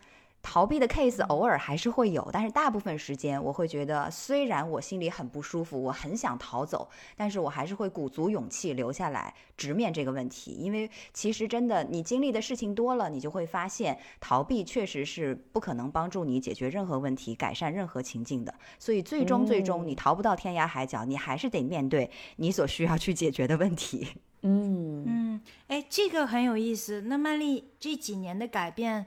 [0.44, 10.52] 逃避的 case 偶尔还是会有，但是大部分时间我会觉得，虽然我心里很不舒服，我很想逃走，但是我还是会鼓足勇气留下来直面这个问题。
[10.52, 18.54] 因为其实真的，你经历的事情多了，你就会发现，逃避确实是不可能帮助你解决任何问题、改善任何情境的。
[18.78, 24.06] 所以最终最终，你逃不到天涯海角，你还是得面对你所需要去解决的问题。
[24.42, 27.00] 嗯嗯，哎，这个很有意思。
[27.06, 29.06] 那曼丽这几年的改变，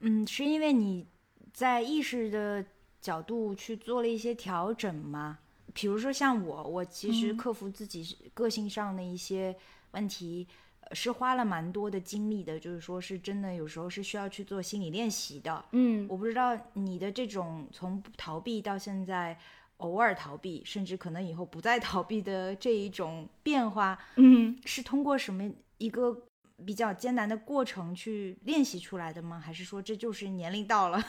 [0.00, 1.06] 嗯，是因为你
[1.52, 2.64] 在意识的
[3.00, 5.38] 角度去做了一些调整吗？
[5.72, 9.54] 比如说像我，我其实克服自己个性上的一些
[9.92, 10.46] 问题，
[10.92, 12.58] 是花了蛮多的精力的。
[12.58, 15.64] 就是说是真的，有时候是需要去做心理练习的。
[15.72, 19.38] 嗯，我不知道你的这种从逃避到现在。
[19.78, 26.20] 偶尔逃避，甚至可能以后不再逃避的这一种变化，嗯，是通过什么一个
[26.66, 29.38] 比较艰难的过程去练习出来的吗？
[29.38, 31.02] 还是说这就是年龄到了，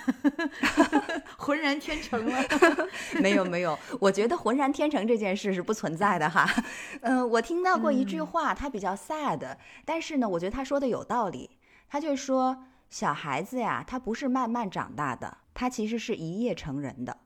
[1.38, 2.44] 浑然天成了？
[3.20, 6.48] 没有没有，我觉得浑然天成这件事是不存在的哈。
[7.02, 11.50] 嗯，我听到过一句话，它比较 sad，但是呢，我觉得他说的有道理。
[11.90, 17.18] 他就说，小孩子呀，他不是慢慢长大的，他其实是一夜成人的。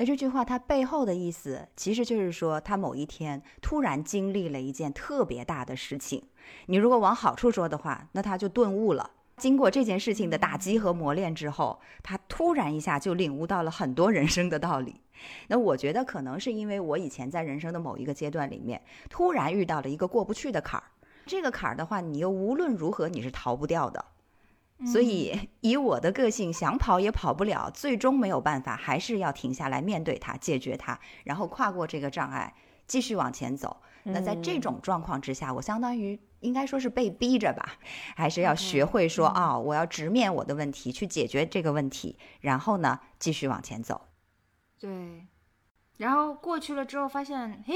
[0.00, 6.22] 那这句话它背后的意思，其实就是说，他某一天突然经历了一件特别大的事情。
[6.68, 9.10] 你如果往好处说的话，那他就顿悟了。
[9.36, 15.02] 经过这件事情的打击和磨练之后，他突然一下就领悟到了很多人生的道理。
[15.48, 20.86] 那我觉得可能是因为我以前在人生的某一个阶段里面，突然遇到了一个过不去的坎儿。
[21.26, 24.02] 这个坎儿的话，你又无论如何你是逃不掉的。
[24.86, 32.54] 所以，以我的个性，想跑也跑不了，最终没有办法，还是要停下来面对它，解决它，然后跨过这个障碍，
[32.86, 33.82] 继续往前走。
[34.04, 37.76] 那在这种状况之下，我相当于应该说是被逼着吧，
[38.16, 44.08] 还是要学会说啊，我要直面我的问题，去解决这个问题，然后呢，继续往前走。
[44.78, 45.26] 对，
[45.98, 47.74] 然后过去了之后，发现，嘿。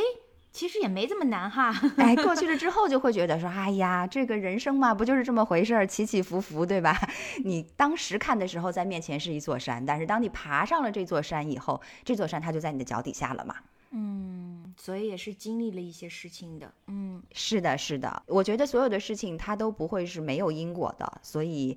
[0.55, 6.97] 其实也没这么难哈， 哎，过去了之后就会觉得说，哎呀，这个人生嘛，不就是这么回事儿，起起伏伏，对吧？
[7.45, 13.57] 你当时看的时候，在面前是一座山，但是当你爬上了这座山以后，这座山它就在你的脚底下了嘛。
[13.91, 16.73] 嗯，所以也是经历了一些事情的。
[16.87, 21.77] 嗯，是的，是的，我觉得所有的事情它都不会是没有因果的，所以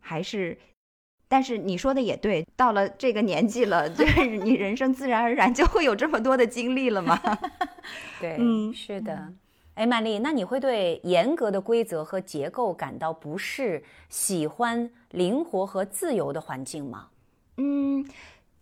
[0.00, 0.58] 还是。
[1.34, 7.20] 但是你说的也对，到了这个年纪了， 就是你人生自然而然就会有这么多的经历了嘛。
[8.22, 9.32] 对，嗯，是的。
[9.74, 17.08] 哎，曼丽，那你会对严格的规则和结构感到不适，喜欢灵活和自由的环境吗？
[17.56, 18.08] 嗯，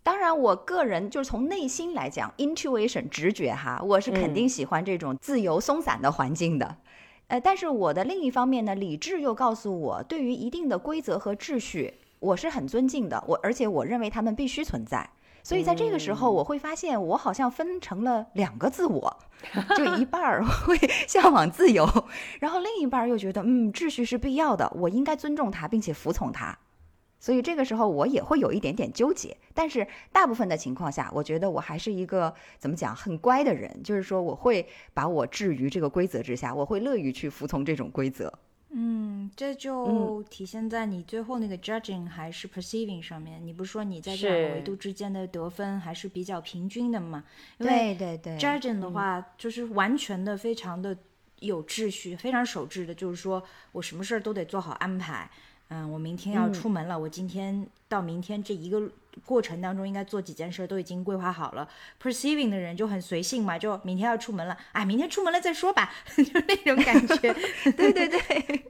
[0.01, 6.77] 当然，我个人就是从内心来讲，intuition 直觉哈，我是肯定喜欢这种自由松散的环境的。
[7.27, 13.23] 呃，但是我的另一方面呢，理智又告诉我，对于一定的规则和秩序，我是很尊敬的。
[13.27, 15.09] 我而且我认为他们必须存在。
[15.45, 19.19] 所以在这个时候，我会发现我好像分成了两个自我，
[19.75, 21.85] 就一半儿 会向往自由，
[22.39, 26.57] 然后另一半儿又觉得，嗯，秩序是必要的，我应该尊重他，并且服从他。
[27.19, 38.31] 所以这个时候我也会有一点点纠结，但是大部分的情况下，我觉得我还是一个怎么讲很乖的人，就是说我会把我置于这个规则之下，我会乐于去服从这种规则。
[38.75, 43.39] 嗯，这就体现在你最后那个 judging 还是 perceiving 上面。
[43.45, 47.23] 你不是说你在这两个维度之间的得分还是比较平均的吗？
[47.59, 50.97] 对对对，judging 的话就是完全的、非常的
[51.39, 55.29] 有秩序、非常守制的，就是说我什么事儿都得做好安排。
[55.67, 56.97] 嗯，我明天要出门了。
[56.97, 58.91] 我今天到明天这一个
[59.25, 61.67] 过程当中，应该做几件事都已经规划好了。
[62.01, 67.33] Perceiving 的人就很随性嘛，就明天要出门了，哎，明天出门了再说吧， 就那种感觉。
[67.71, 68.65] 对 对 对。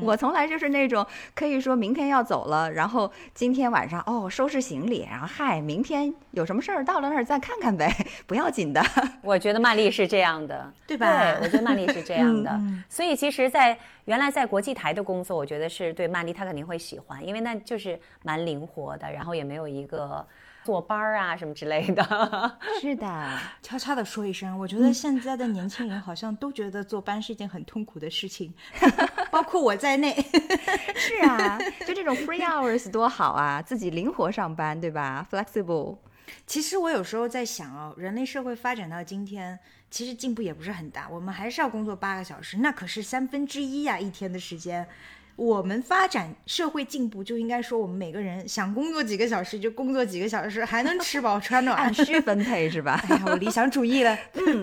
[0.00, 7.90] 我从来就是那种可以说明天要走了，然后今天晚上哦收拾行李，然后嗨，明天有什么事儿到了那儿再看看呗，
[8.26, 8.82] 不要紧的。
[9.22, 11.06] 我觉得曼丽是这样的， 对吧？
[11.06, 12.60] 对，我觉得曼丽是这样的。
[12.88, 13.76] 所以其实，在
[14.06, 20.26] 原来在国际台的工作，我觉得是对曼丽她肯定会喜欢，因为那就是蛮灵活的，然后也没有一个。
[20.66, 22.02] 坐班儿啊，什么之类的。
[22.82, 28.52] 是的，悄悄的说一声，我觉得现在的年轻人好像都觉得坐班是一件很痛苦的事情，
[29.30, 30.12] 包括我在内。
[30.98, 35.98] 是啊，就这种 free hours 多好啊，自己灵活上班，对吧？flexible。
[36.44, 39.56] 其实我有时候在想哦，人类社会发展到今天，
[39.88, 44.88] 其实进步也不是很大，我们还是要工作八个小时，那可是三分之一呀，一天的时间。
[45.36, 52.98] 我们发展社会进步，就应该说我们每个人想工作几个小时就工作几个小时，还能吃饱穿暖，按需分配是吧？
[53.08, 54.16] 哎呀，我理想主义了。
[54.34, 54.62] 嗯，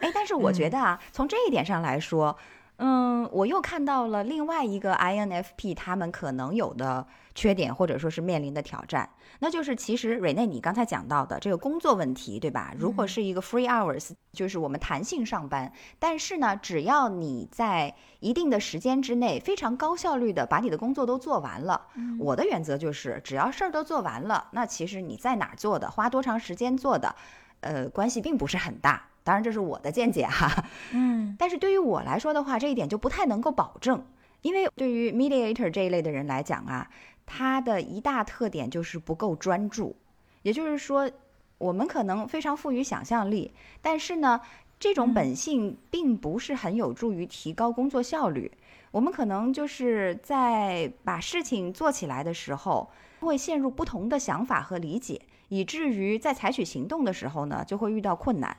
[0.00, 2.36] 哎，但是我觉得啊，从这一点上来说，
[2.78, 9.08] 嗯，我又看到了另外一个 INFP 他们可能有的缺点，或者说是面临的挑战。
[9.38, 12.74] 那就是其实瑞内，你刚才讲到的这个工作问题，对吧？
[12.78, 21.88] 如果是一个 free hours，就是我们弹性上班，但是呢，只要你在一定的时间之内，非常高效率的把你的工作都做完了。
[22.18, 27.14] 我的原则就是，只要事儿都做完了，那其实你在哪儿做的，花多长时间做的，
[27.60, 29.08] 呃，关系并不是很大。
[29.22, 30.64] 当然，这是我的见解哈。
[30.92, 34.02] 嗯，但是对于我来说的话，这一点就不太能够保证，
[34.40, 36.88] 因为对于 mediator 这一类的人来讲啊。
[37.26, 39.96] 它的一大特点就是不够专注，
[40.42, 41.10] 也就是说，
[41.58, 44.40] 我们可能非常富于想象力，但是呢，
[44.78, 48.50] 这种本性并不是很有助于提高工作效率。
[48.92, 52.88] 我们可能就是在把事情做起来的时候，
[53.20, 58.56] 会陷入不同的想法和理解，以至于在采取行动的时候呢，就会遇到困难，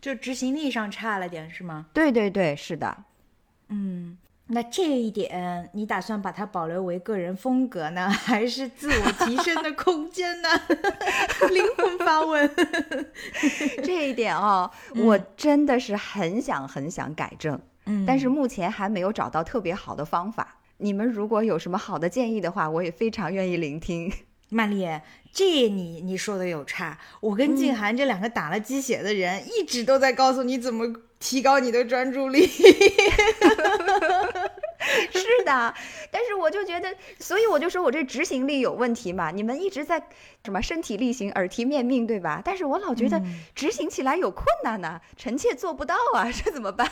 [0.00, 1.86] 就执行力上差了点，是吗？
[1.94, 3.04] 对对对，是的，
[3.68, 4.18] 嗯。
[4.48, 10.48] 那这一点，你打算把它保留为个人风格呢，还是自我提升的空间呢？
[11.50, 12.48] 灵魂发问。
[13.82, 20.58] 这一点哦，我真的是很想很想改正，嗯，但是目前还没有找到特别好的方法。
[20.78, 24.12] 你们如果有什么好的建议的话，我也非常愿意聆听。
[24.50, 24.86] 曼丽，
[25.32, 26.96] 这你你说的有差。
[27.18, 30.84] 我跟静涵这两个打了鸡血的人，一直都在告诉你怎么。
[31.18, 32.46] 提高你的专注力，
[35.12, 35.74] 是的，
[36.10, 39.30] 但是我就觉得，所以我就说我这执行力有问题嘛。
[39.30, 40.00] 你们一直在
[40.44, 42.40] 什么身体力行、耳提面命，对吧？
[42.44, 43.20] 但是我老觉得
[43.54, 46.86] 执行起来有困难呢，臣妾做不到啊， 这怎么办？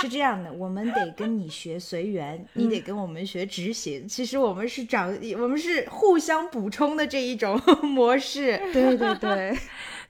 [0.00, 4.06] 是这样的，我们得跟你学随缘，你得跟我们学执行。
[4.08, 8.56] 其实我们是长，我们是互相补充的这一种模式。
[8.72, 9.58] 对 对对。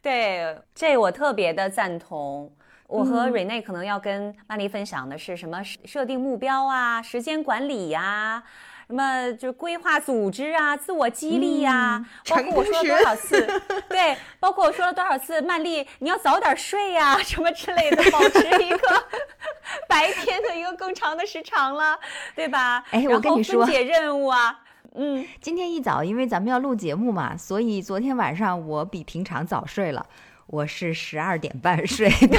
[0.08, 2.50] 对，这我特别的赞同。
[2.86, 8.42] 我和瑞内可能要跟曼丽分享的是什么设定目标啊、时间管理呀、
[8.86, 12.02] 什么就是规划组织啊、自我激励呀。
[12.26, 13.46] 包括我说了多少次，
[13.90, 19.04] 对，包括我说了多少次，曼丽你要早点睡呀，什么之类的，保持一个
[19.86, 22.00] 白天的一个更长的时长了，
[22.34, 22.82] 对吧？
[22.92, 24.60] 哎，我跟你说，分解任务啊。
[25.00, 30.04] 嗯，今天一早，因为咱们要录节目嘛，所以昨天晚上我比平常早睡了。
[30.48, 32.36] 我是十二点半睡的，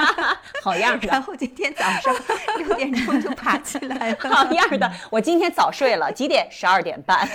[0.62, 1.06] 好样的。
[1.06, 2.14] 然后今天早上
[2.58, 4.92] 六点钟就爬起来了，好样的。
[5.10, 6.46] 我今天早睡了，几点？
[6.50, 7.26] 十二点半。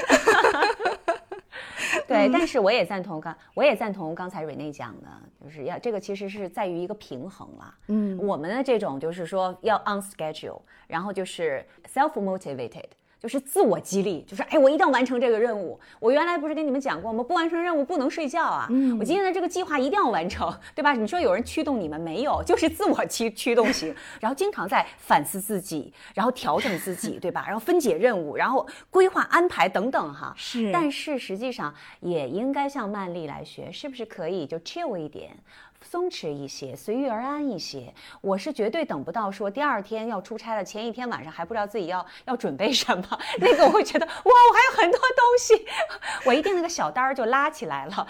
[2.07, 5.07] 对，但是我也赞同刚，我也赞同刚才瑞内讲的，
[5.43, 7.73] 就是要这个其实是在于一个平衡了。
[7.87, 12.85] 嗯，我们的这种就是说要 on schedule，然后就是 self motivated。
[13.19, 15.77] 就是自我激励，就是哎，我一定要完成这个任务。
[15.99, 17.21] 我原来不是跟你们讲过吗？
[17.21, 18.67] 不完成任务不能睡觉啊。
[18.69, 20.93] 嗯，我今天的这个计划一定要完成，对吧？
[20.93, 22.41] 你说有人驱动你们没有？
[22.45, 27.43] 就是自我驱驱动型，然后经常在反思自己，然后调整自己，对吧？
[27.45, 30.33] 然后分解任务，然后规划安排等等哈。
[30.37, 35.35] 是，但是实际上也应该向曼丽来学，是不是可以就 chill 一点？
[35.81, 37.93] 松弛一些，随遇而安一些。
[38.21, 45.65] 我是绝对等不到说第二天要出差了，前一天晚上还不知道自己要要准备什么， 那个我会觉得哇，我还有很多东西，
[46.25, 48.07] 我一定那个小单儿就拉起来了。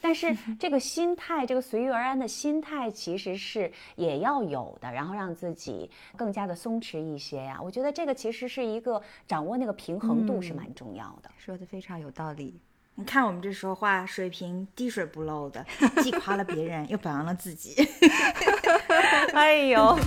[0.00, 7.58] 但是这个心态，这个随遇而安的心态，其实是也要有的，然后让自己更加的松弛一些呀。
[7.62, 11.30] 我觉得这个其实是一个掌握那个平衡度是蛮重要的。
[11.38, 12.60] 说的非常有道理。
[12.96, 15.64] 你看我们这说话水平滴水不漏的，
[16.02, 17.74] 既夸了别人，又表扬了自己。
[19.34, 19.98] 哎呦！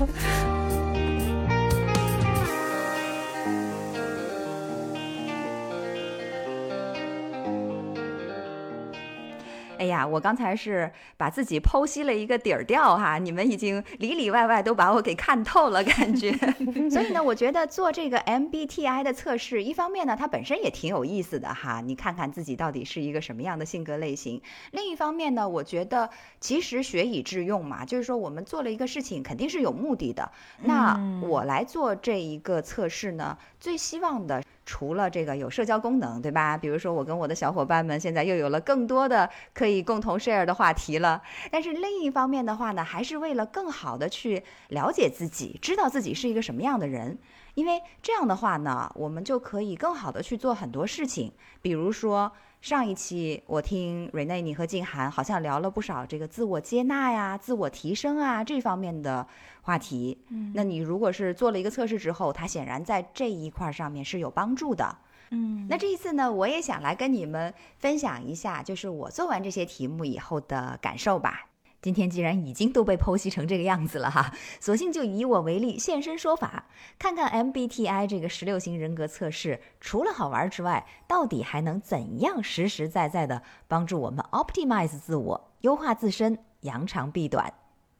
[9.80, 16.32] 哎呀，我刚才是把自己剖析了一个底儿掉哈，你们已经里里外外都把我给看透了，感觉。
[16.90, 24.40] 所以呢，我觉得做这个 MBTI 的测试，一方面呢，它本身也挺有意思的哈，你看看自己到底是一个什么样的性格类型；
[24.72, 26.10] 另一方面呢，我觉得
[26.40, 30.32] 其实学以致用嘛，就是说我们做了一个事情，肯定是有目的的。
[30.64, 34.44] 那我来做这一个测试呢，最希望的。
[34.68, 36.57] 除了这个有社交功能，对吧？
[36.57, 41.22] 比如说我跟我的小伙伴们现在又有了更多的可以共同 share 的话题了。
[41.49, 47.18] 但是另一方面的话呢，还是为了更好的去了解自己，知道自己是一个什么样的人。
[47.53, 52.34] 因为这样的话呢，我们就可以更好的去做很多事情，比如说。
[52.68, 59.26] 上一期我听瑞内你和静涵好像聊了不少这个自我接纳呀、自我提升啊这方面的
[59.61, 60.18] 话题。
[60.28, 64.97] 嗯，那你如果是做了一个测试之后，它显然在这一块上面是有帮助的。
[65.32, 71.45] 嗯，那这一次呢，我也想来跟你们分享一下，就是我做完这些题目以后的感受吧。
[71.88, 76.66] 今天既然已经都被剖析成这个样子了哈，索性就以我为例现身说法，
[77.00, 87.54] 看看 MBTI 这个十六型人格测试除了好玩之外，到底还能怎样实实在在的帮助我们 optimize 自我，优化自身，扬长避短。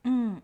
[0.04, 0.42] 嗯，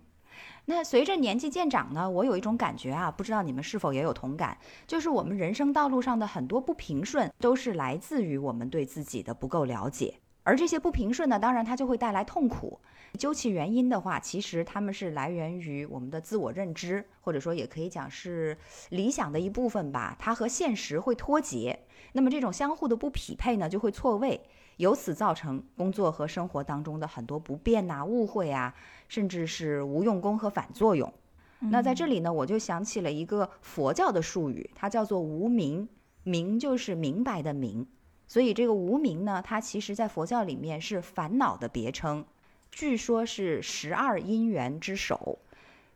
[0.64, 10.22] 那随着年纪渐长呢，我有一种感觉啊，不知道你们是否也有同感，就是我们人生道路上的很多不平顺，都是来自于我们对自己的不够了解。
[10.44, 12.80] 而这些不平顺呢，当然它就会带来痛苦。
[13.18, 18.58] 究其原因的话，其实他们是来源于我们的自我认知，或者说也可以讲是
[18.90, 20.16] 理想的一部分吧。
[20.20, 21.80] 它和现实会脱节，
[22.14, 24.42] 那么这种相互的不匹配呢，就会错位，
[24.78, 28.74] 由此造成工作和生活当中的很多不便呐、误会啊，
[29.08, 31.14] 甚至是无用功和反作用。
[31.60, 35.88] 那在这里呢，我就想起了一个佛教的术语，它叫做无明，
[36.24, 37.88] 明就是明白的明。
[38.34, 42.26] 所以这个无名呢，它其实在佛教里面是烦恼的别称，
[42.72, 45.38] 据说是十二因缘之首。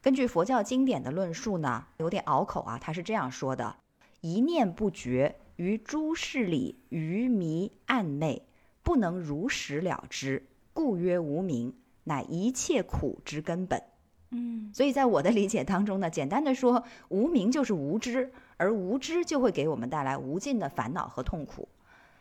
[0.03, 3.77] 根据佛教经典的论述呢，有点拗口啊，他是这样说的：
[4.21, 8.43] 一念不绝于诸事里愚迷暗昧，
[8.83, 11.73] 不能如实了之，故曰无名，
[12.03, 13.81] 乃一切苦之根本。
[14.29, 21.67] 嗯，所以在我的理解当中呢，简单的说，无名就是无知，而无知就会给我们带来无尽的烦恼和痛苦。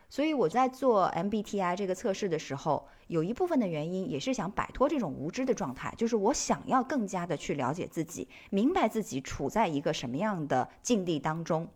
[0.08, 11.68] 所以我在做 MBTI 这个测试的时候，有一部分的原因也是想摆脱这种无知的状态，就是我想要更加的去了解自己，明白自己处在一个什么样的境地当中。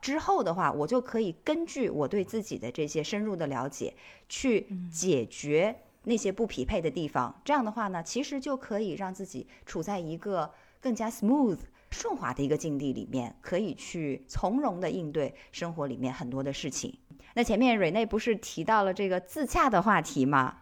[0.00, 3.94] 之后的话，我就可以根据我对自己的这些深入的了解，
[4.28, 5.74] 去解决
[6.04, 7.40] 那些不匹配的地方。
[7.44, 11.58] 这样的话呢，其实就可以让自己处在一个更加 smooth
[11.90, 16.96] 顺滑的一个境地里面，可以去从容的应对生活里面很多的事情。
[17.38, 20.56] 那前面瑞内不是提到了这个自洽的话题吗？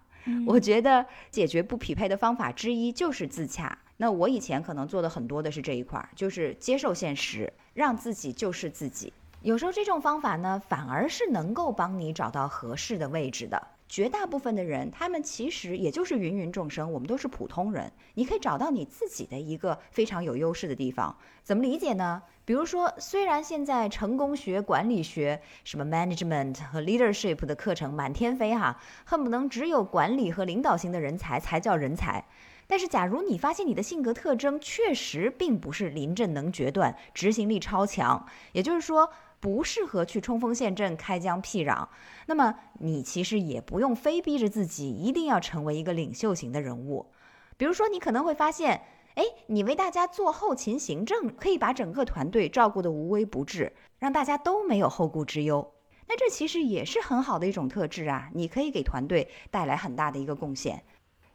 [0.47, 3.79] 我觉得解决不匹配的方法之一就是自洽。
[3.97, 9.11] 那我以前可能做的很多的是这一块儿，就是接受现实，让自己就是自己。
[9.41, 13.69] 有时候这种方法呢，反而是能够帮你找到合适的位置的。
[13.89, 17.93] 绝大部分的人，他们其实也就是芸芸众生，我们都是普通人。
[18.15, 21.17] 你可以找到你自己的一个非常有优势的地方。
[21.43, 22.23] 怎么理解呢？
[22.45, 32.25] 比如说，虽然现在成功学、管理学、什么 management 和 leadership 的课程满天飞哈，恨不能只有管理和领导型的人才才叫人才。
[32.69, 39.11] 但是，假如你发现你的性格特征确实并不是临阵能决断、执行力超强，也就是说。
[39.41, 41.87] 不适合去冲锋陷阵、开疆辟壤，
[42.27, 47.07] 那么你其实也不用非逼着自己一定要成为一个领袖型的人物。
[47.57, 48.83] 比如说，你可能会发现，
[49.15, 55.73] 哎，你为大家做后勤行政，可以把整个团队照顾得无微不至，让大家都没有后顾之忧。
[56.09, 60.83] 那这其实也是很好的一种特质啊，你可以给团队带来很大的一个贡献。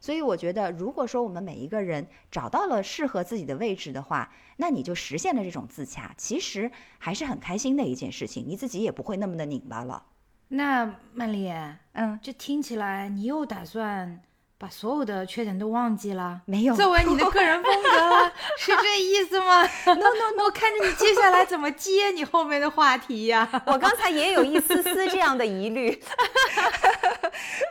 [0.02, 10.04] 所以我觉得，如果说我们每一个人找到了适合自己的位置的话，那你就实现了这种自洽，其实还是很开心的一件事情，你自己也不会那么的拧巴了。
[10.48, 11.48] 那曼丽，
[11.92, 14.20] 嗯，这听起来你又打算
[14.62, 16.40] 把所有的缺点都忘记了？
[16.44, 19.92] 没有，作为你的个人风格了， 是这意思吗？No
[20.36, 23.48] No，我看着你接下来怎么接你后面的话题呀？
[23.66, 26.00] 我刚才也有一丝丝这样的疑虑。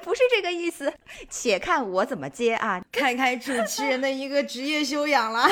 [0.03, 0.91] 不是这个意思，
[1.29, 2.81] 且看我怎么接啊！
[2.91, 5.49] 看看主持人的一个职业修养了。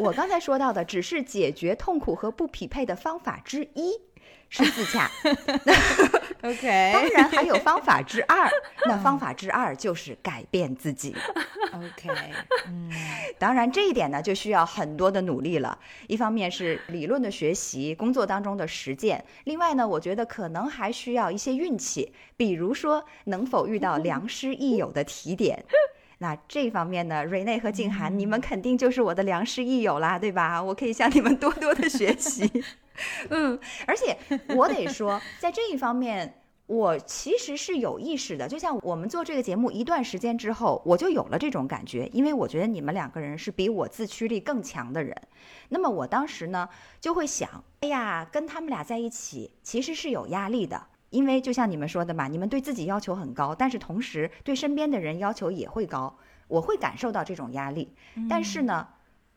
[0.00, 4.00] 我刚才说到的只是解决痛苦和不匹配的方法之一。
[4.48, 5.10] 是自洽，
[6.42, 6.92] OK。
[6.92, 8.48] 当然还有方法之二，
[8.86, 11.14] 那方法之二就是改变自己
[11.72, 12.08] ，OK。
[12.66, 12.90] 嗯，
[13.38, 15.78] 当然这一点呢就需要很多的努力了。
[16.06, 25.64] 一方面是理论的学习，工作当中的实践；另外呢，我觉得可能还需要一些运气，比如说能否遇到良师益友的提点。
[26.18, 30.62] 那这方面呢，瑞内和静涵，你们肯定就是我的良师益友啦，对吧？
[30.62, 32.50] 我可以向你们多多的学习。
[33.30, 34.16] 嗯，而且
[34.56, 38.48] 我得说，在这一方面，我其实是有意识的。
[38.48, 45.16] 就像我们做这个节目一段时间之后，我就有了这种感觉，因为我觉得你们两个人是比我自驱力更强的人。
[45.68, 46.68] 那么我当时呢，
[47.00, 50.86] 就会想，哎呀，跟他们俩在一起其实是有压力的。
[51.10, 56.14] 因为就像你们说的嘛，你们对自己要求很高，但是同时对身边的人要求也会高，
[56.48, 57.94] 我会感受到这种压力。
[58.28, 58.86] 但是呢，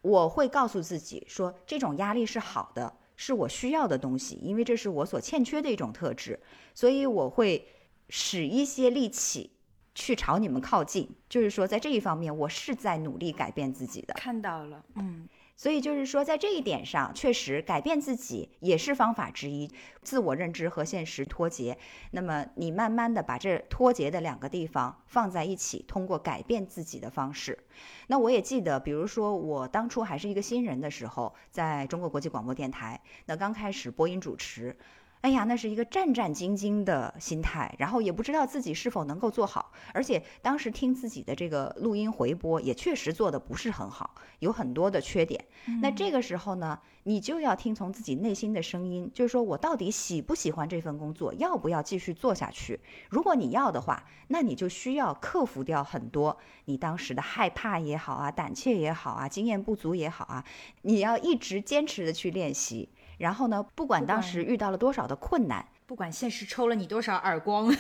[0.02, 2.92] 我会告诉自己说，这种压力是好的，
[3.22, 6.40] 是我需要的东西，因为这是我所欠缺的一种特质，
[6.74, 7.68] 所以我会
[8.08, 9.52] 使一些力气
[9.94, 11.06] 去朝你们靠近。
[11.28, 14.14] 就是说，在这一方面，我是在努力改变自己的。
[14.14, 15.28] 看到了，嗯。
[15.60, 19.70] 所以就是说，在这一点上，确实改变自己也是方法之一。
[20.02, 21.78] 自我认知和现实脱节，
[22.12, 27.60] 那么你慢慢的把这脱节的两个地方放在一起，通过改变自己的方式。
[28.08, 34.74] 那我也记得，比如说我当初还是一个新人的时候，在中国国际广播电台，那刚开始播音主持。
[35.22, 45.44] 哎呀，那是一个战战兢兢的心态，然后也不知道自己是否能够做好，而且当时听自己的这个录音回播，也确实做的不是很好，有很多的缺点。
[45.82, 52.80] 那这个时候呢，你就要听从自己内心的声音，就是说我到底喜不喜欢这份工作，要不要继续做下去？
[53.10, 60.46] 如果你要的话，那你就需要克服掉很多你当时的害怕也好啊，胆怯也好啊，经验不足也好啊，
[60.84, 62.88] 你要一直坚持的去练习。
[63.20, 63.64] 然后呢？
[63.76, 67.72] 不管当时遇到了多少的困难，不管现实抽了你多少耳光，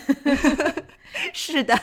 [1.34, 1.74] 是的，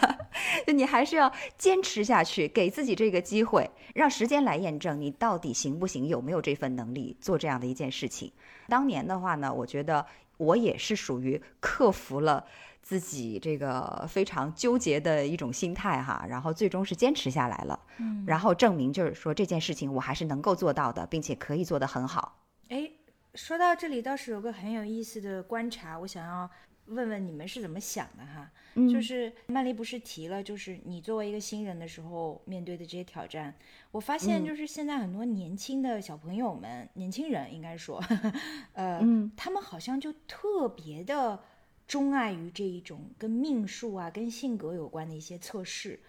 [0.67, 8.31] 你还是要坚持下去，给自己这个机会，让时间来验证你到底行不行，有没有这份能力做这样的一件事情。
[8.69, 10.05] 当年的话呢，我觉得
[10.37, 12.45] 我也是属于克服了
[12.83, 22.37] 自己这个非常纠结的一种心态哈，然后最终是坚持下来了，嗯，然后证明就是说这件事情我还是能够做到的，并且可以做得很好。
[22.69, 22.91] 哎。
[23.37, 26.51] 说到这里，倒是有个很有意思的观察，我想要
[26.87, 28.51] 问问你们是怎么想的哈。
[28.75, 33.55] 嗯，就是曼丽不是提了，就是你作为一个新人的时候面对的这些挑战，
[33.91, 38.03] 我发现就是现在很多年轻的小朋友们，年轻人应该说，
[38.73, 39.01] 呃，
[39.37, 41.39] 他们好像就特别的
[41.87, 46.01] 钟爱于这一种跟命数啊、跟性格有关的一些测试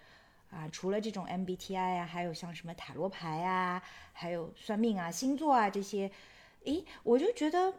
[0.50, 0.66] 啊。
[0.70, 6.10] 除了这种 MBTI 啊，还有像什么塔罗牌啊，还有算命啊、星座啊这些。
[6.68, 7.72] 诶，我就觉得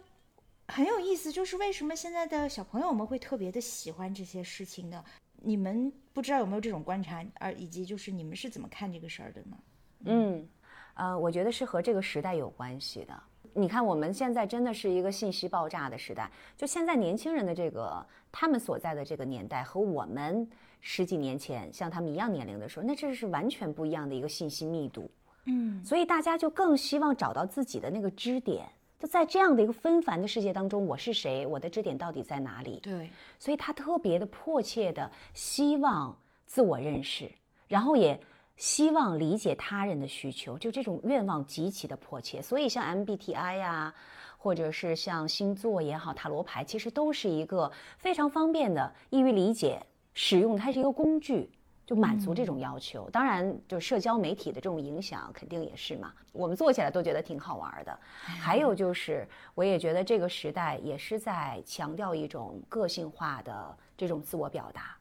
[0.67, 5.03] 很有意思，就是为什么现在的小朋友们会特别的喜欢这些事情呢？
[5.41, 9.57] 你们不知道有没有这种观察，而以及就是你们是怎么看这个事儿的呢？
[10.05, 10.49] 嗯，
[10.95, 13.23] 呃，我觉得是和这个时代有关系的。
[13.53, 20.47] 你看，我们现在真的是一个信息爆炸的时代，就现在年轻人的这个他们所在的这个年代和我们
[20.81, 25.09] 十几年前像他们一样年龄的时候，那这是完全不一样的一个信息密度。
[25.45, 28.67] 嗯，所以大家就更希望找到自己的那个支点。
[28.99, 31.47] 就在这样的一个纷繁的世界当中，我是谁？
[31.47, 32.81] 我的支点到底在哪里？
[32.83, 36.13] 对，所以他特别的迫切的希望
[36.45, 37.31] 自我认识，
[37.69, 38.19] 然后也
[38.57, 42.41] 希望理解他人的需求，就这种愿望极其的迫切。
[42.41, 43.95] 所以像 MBTI 呀，
[44.37, 49.81] 或者是像星座也好，塔罗牌，其实都是一个非常方便的、易于理解、
[50.13, 51.49] 使用，它是一个工具。
[51.89, 56.13] 就满足这种要求，当然，就社交媒体的这种影响肯定也是嘛。
[56.31, 57.99] 我们做起来都觉得挺好玩的。
[58.21, 64.95] 还有就是，我也觉得这个时代也是在强调一种个性化的这种自我表达。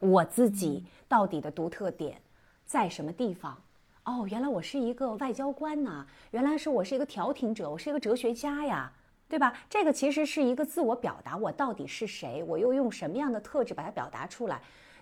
[0.00, 2.20] 我自己到底的独特点
[2.66, 3.56] 在什么地方？
[4.04, 8.92] 哦，原来我是一个外交官呐，原来是我是一个调停者，我是一个哲学家呀，
[9.30, 9.54] 对吧？
[9.70, 14.60] 这个其实是一个自我表达，我到底是谁，我又用什么样的特质把它表达出来。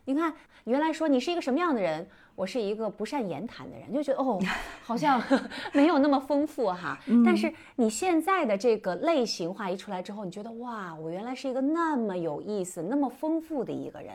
[0.09, 0.33] 你看，
[0.65, 4.41] 原来说你是一个什么样的人，我是一个不善言谈的人，就觉得哦，
[4.85, 5.21] 好像
[5.75, 6.97] 没有那么丰富哈。
[7.25, 14.15] 但是你现在的这个类型化一出来之后，你觉得哇，我原来是一个那么有意思、那么丰富的一个人。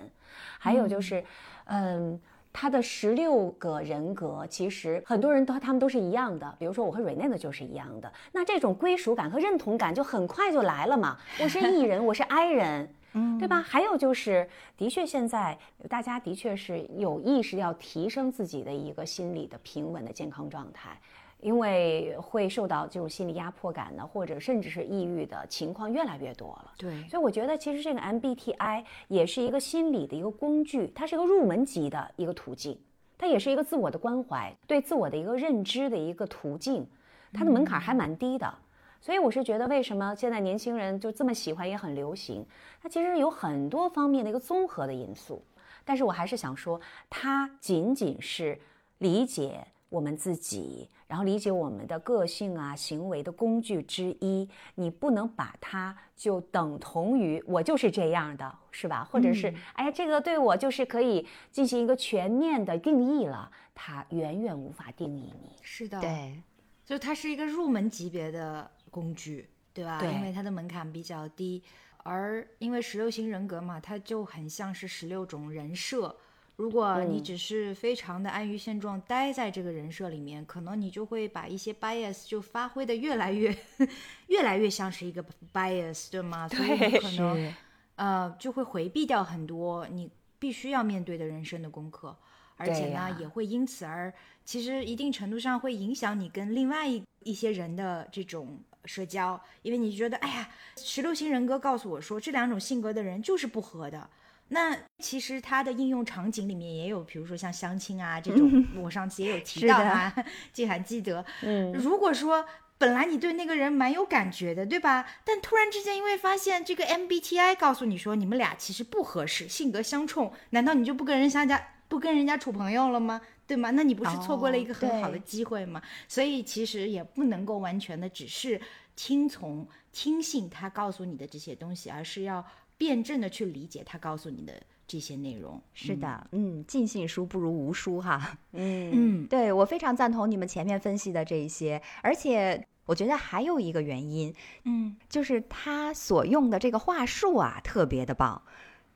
[0.57, 1.21] 还有就是，
[1.65, 2.17] 嗯，
[2.53, 6.55] 他的十六个人格，其实很多人都他们都是一样的。
[6.57, 11.17] 比如说我和瑞内的就是一样的，那这种归属感和认同感就很快就来了嘛。
[11.41, 12.89] 我是 E 人，我是 I 人。
[13.14, 13.62] 嗯，对吧？
[13.62, 14.47] 还有就是，
[14.78, 15.57] 的确，现在
[15.89, 20.97] 大家的确是有意识要提升自己的一个心理的平稳的健康状态，
[21.39, 26.72] 因为会受到这种心理压迫感呢，或者甚至是抑郁的情况越来越多了。
[26.78, 32.80] 对，所以我觉得其实这个 MBTI 也是一个心理的一个工具，它是一个入门级的一个途径，
[33.18, 36.88] 它也是一个自我的关怀、对自我的一个认知的一个途径，
[37.34, 38.53] 它的门槛还蛮低的。
[39.02, 42.45] 所以我是觉得，为什么现在年轻人就这么喜欢，也很流行？
[42.80, 45.43] 它其实有很多方面的一个综合的因素。
[45.84, 46.80] 但是我还是想说，
[47.10, 48.60] 它仅仅是
[48.99, 54.47] 理解我们自己，然后理解我们的个性啊、行为的工具之一。
[54.76, 59.04] 你不能把它就等同于我就是这样的，是吧？
[59.12, 63.52] 或者是哎呀，这个对我就是可以进行一个全面的定义了。
[63.74, 65.56] 它远远无法定义你。
[65.64, 66.39] 是的，对，
[66.86, 68.70] 就它是一个入门级别的。
[68.91, 69.97] 工具，对吧？
[69.99, 71.63] 对，因为它的门槛比较低，
[72.03, 76.15] 而因为十六型人格嘛，它就很像是十六种人设。
[76.57, 83.55] 如果你只是非常的安于现状，待在这个人设里面，可能你就会把一些 bias 就发挥的越来越，
[84.27, 86.47] 越来越像是一个 bias，对吗？
[86.47, 87.53] 所以你可能
[87.95, 92.15] 呃就会回避掉很多你必须要面对的人生的功课，
[92.57, 94.13] 而且呢，也会因此而
[94.45, 98.59] 其实一定程度上会影响你跟另外一一些人的这种。
[98.86, 104.09] 社交，因为你觉得，哎呀，十六型人格告诉我说，这两种性格的人就是不合的。
[104.49, 110.13] 那其实它的应用场景里面也有，比如说像相亲啊这种， 我上次也有提到啊，
[110.51, 111.23] 记还记得。
[111.41, 112.45] 嗯，如果说
[112.77, 115.07] 本来你对那个人蛮有感觉的，对吧？
[115.23, 123.21] 但突然之间因为发现这个 MBTI 告诉你说你们俩其实不合适，性格相冲，难道你就不跟人相加，不跟人家处朋友了吗？
[123.52, 123.70] 对吗？
[123.72, 125.82] 那你不是错过了一个很好的机会吗？
[126.08, 128.62] 所以其实也不能够完全的只是
[128.95, 132.41] 听从、听信他告诉你的这些东西，而是要
[132.78, 134.54] 辩证的去理解他告诉你的
[134.88, 135.62] 这些内容。
[135.74, 138.38] 是的，嗯，尽信书不如无书哈。
[138.54, 144.34] 嗯嗯，对我非常赞同你们前面分析的这一些，而且我觉得还有一个原因，
[144.64, 148.41] 嗯，就是他所用的这个话术啊，特别的棒。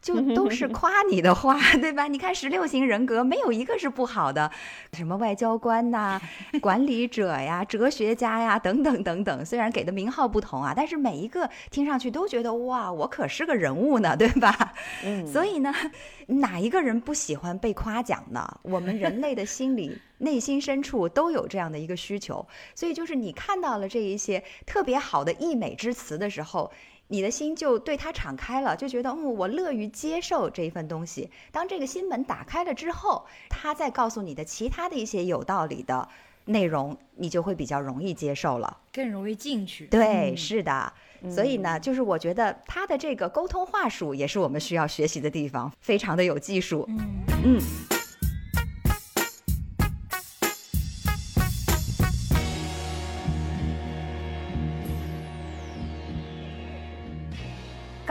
[0.06, 2.06] 就都是夸你的话， 对吧？
[2.08, 4.52] 你看十六型人格没有一个是不好的，
[4.94, 6.22] 什么外交官呐、
[6.62, 9.44] 管理者呀、哲学家呀等等等等。
[9.44, 14.74] 虽然给的名号不同啊，但是每一个听上去都觉得哇，我可是个人物呢，对吧？
[15.04, 15.26] 嗯。
[15.26, 15.74] 所以呢，
[16.28, 18.48] 哪一个人不喜欢被夸奖呢？
[18.62, 22.48] 我们人类的心理内心深处都有这样的一个需求。
[22.76, 26.72] 所以就是你看到了这一些特别好的溢美之词的时候。
[27.08, 31.30] 你的心就对他敞开了，就觉得嗯，我乐于接受这一份东西。
[31.52, 36.08] 当这个心门打开了之后，他再告诉你的其他的一些有道理的
[36.46, 39.86] 内容，你就会比较容易接受了，更容易进去。
[39.88, 40.92] 对，是的。
[41.30, 46.86] 所以呢，就是我觉得他的这个沟通话术也是我们需要学习的地方，非常的有技术。
[46.88, 47.00] 嗯
[47.44, 47.95] 嗯。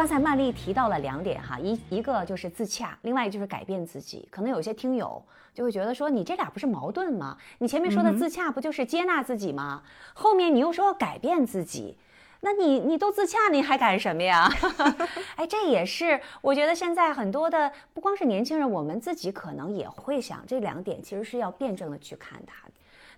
[0.05, 4.29] 刚才曼丽提到了两点哈，一一个就是自洽，另外就是改变自己。
[4.31, 5.25] 可能有些听友
[5.55, 7.39] 就会觉得说，你这俩不是矛盾吗？
[7.57, 9.83] 你前面说的自洽不就是接纳自己吗？
[10.13, 11.97] 后面你又说要改变自己，
[12.41, 14.47] 那你你都自洽，你还改什么呀？
[15.37, 22.69] 哎，这也是我觉得现在很多的不光是年轻人，我们自己可能也会想这两点，其实是要辩证的去看它。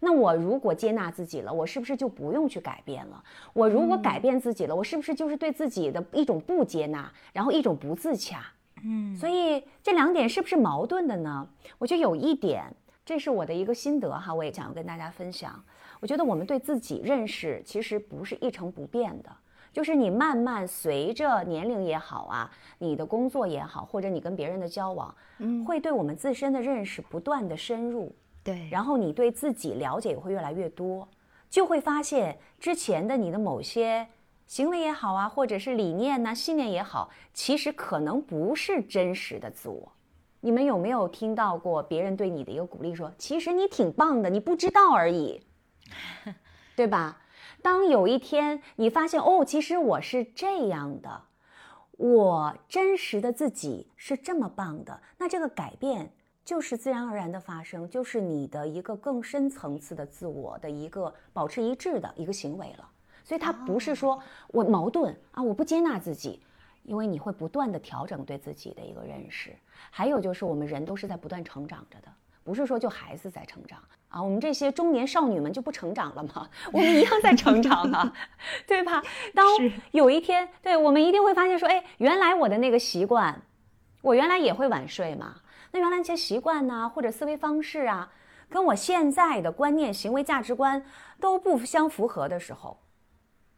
[0.01, 3.23] 那我如果接纳自己了，我是不是就不用去改变了？
[3.53, 8.45] 我如果改变自己了，我是不是就是对自己的一种不接纳，然后一种不自洽？
[8.85, 11.49] 嗯，所以这两点是不是矛盾的呢？
[11.79, 12.65] 我觉得有一点，
[13.05, 15.65] 这是我的一个心得哈，我也想要跟大家分享。
[15.99, 19.31] 我觉得我们对自己认识其实不是一成不变的，
[19.73, 28.15] 就是你慢慢随着年龄也好啊，你的工作也好，或者你跟别人的交往，嗯，会对我们自身的认识不断的深入。
[28.47, 31.09] 对，然后你对自己了解也会越来越多，
[31.51, 34.07] 就会发现之前的你的某些
[34.47, 39.93] 行为也好啊，或者是理念呐、信念也好，其实可能不是真实的自我。
[40.43, 45.43] 你们有没有听到过别人对你的一个鼓励，说其实你挺棒的，你不知道而已，
[46.77, 47.23] 对吧？
[47.63, 51.23] 当有一天你发现哦，其实我是这样的，
[51.97, 56.13] 我真实的自己是这么棒的，那这个改变
[56.47, 62.89] 就是自然而然的发生，就是你的一个更深层次的自我的一个保持一致的一个行为了。
[63.25, 66.41] 所以它不是说我矛盾啊，我不接纳自己，
[66.85, 69.51] 因为你会不断的调整对自己的一个认识。
[69.91, 72.09] 还有就是我们人都是在不断成长着的，
[72.45, 76.49] 不是说就孩子在成长啊，我们这些中年少女们就不成长了吗？
[76.73, 78.15] 我们一样在成长啊，
[78.69, 79.03] 对吧？
[79.35, 79.45] 当
[79.91, 83.43] 有一天，对我们一定会发现说，哎，原来我的那个习惯，
[84.01, 85.35] 我原来也会晚睡嘛，
[85.77, 88.11] 那原来那些习惯呢，或者思维方式啊，
[88.49, 90.83] 跟我现在的观念、行为、价值观
[91.21, 92.79] 都不相符合的时候。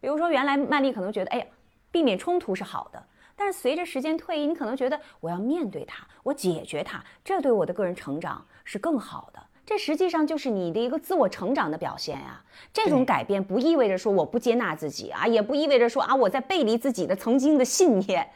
[0.01, 1.47] 比如说，原来曼丽可能觉得，哎呀，
[1.93, 3.01] 避免冲突是好的。
[3.37, 9.41] 但是随着时间推移，你可能觉得我要面对它，我解决它，这对我的个人成长是更好的。
[9.65, 12.43] 这实际上就是你的一个自我成长的表现呀。
[12.73, 18.29] 这种改变不意味着说我不接纳自己啊，也不意味着说啊我在背离自己的曾经的信念。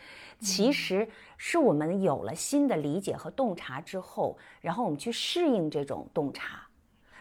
[0.43, 6.67] 其实是我们有了新的理解和洞察之后，然后我们去适应这种洞察，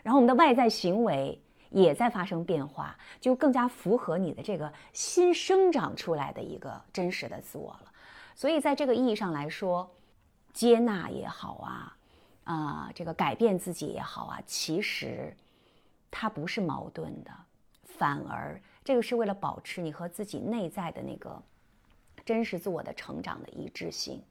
[0.04, 1.42] 然后我们的外在行为。
[1.74, 7.94] 也在发生变化，就更加符合你的这个新生长出来的一个真实的自我了。
[8.36, 9.90] 所以，在这个意义上来说，
[10.52, 11.98] 接纳也好啊，
[12.44, 15.34] 啊，这个改变自己也好啊，其实
[16.12, 17.32] 它不是矛盾的，
[17.86, 21.42] 反而这个是为了保持你和自己内在的那个
[22.26, 24.22] 真实自我的成长的一致性。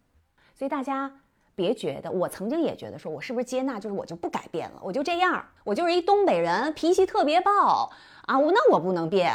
[0.55, 1.13] 所以大家。
[1.57, 7.91] 别觉得，我曾经也觉得，说我是不是接纳，就是我就不改变了，我就这样，我就是一东北人，脾气特别暴
[8.23, 9.31] 啊，我那我不能变。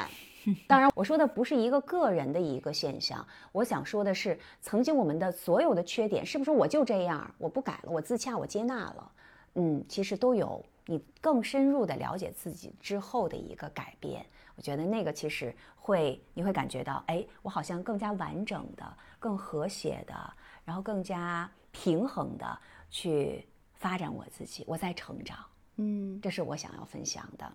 [0.66, 9.12] 当然，我说的不是一个个人的一个现象，我想说的是，曾经我们的所有的缺点，是不是我就这样，我不改了，我自洽，我接纳了？
[9.54, 14.26] 嗯，其实都有你更深入的了解自己之后的一个改变。
[14.56, 15.54] 我觉得那个其实
[15.86, 20.34] 会，你会感觉到，哎，我好像更加完整的、更和谐的，
[20.64, 21.50] 然后更加。
[21.78, 22.58] 平衡的
[22.90, 25.38] 去发展我自己，我在成长，
[25.76, 27.52] 嗯，这是我想要分享的。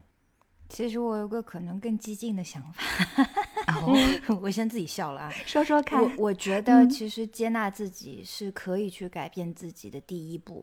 [0.68, 2.82] 其实我有个可能更激进的想法
[4.42, 6.02] 我先自己笑了啊， 说说看。
[6.02, 10.62] 我我觉得其实接纳自己是可以去改变自己的第一步，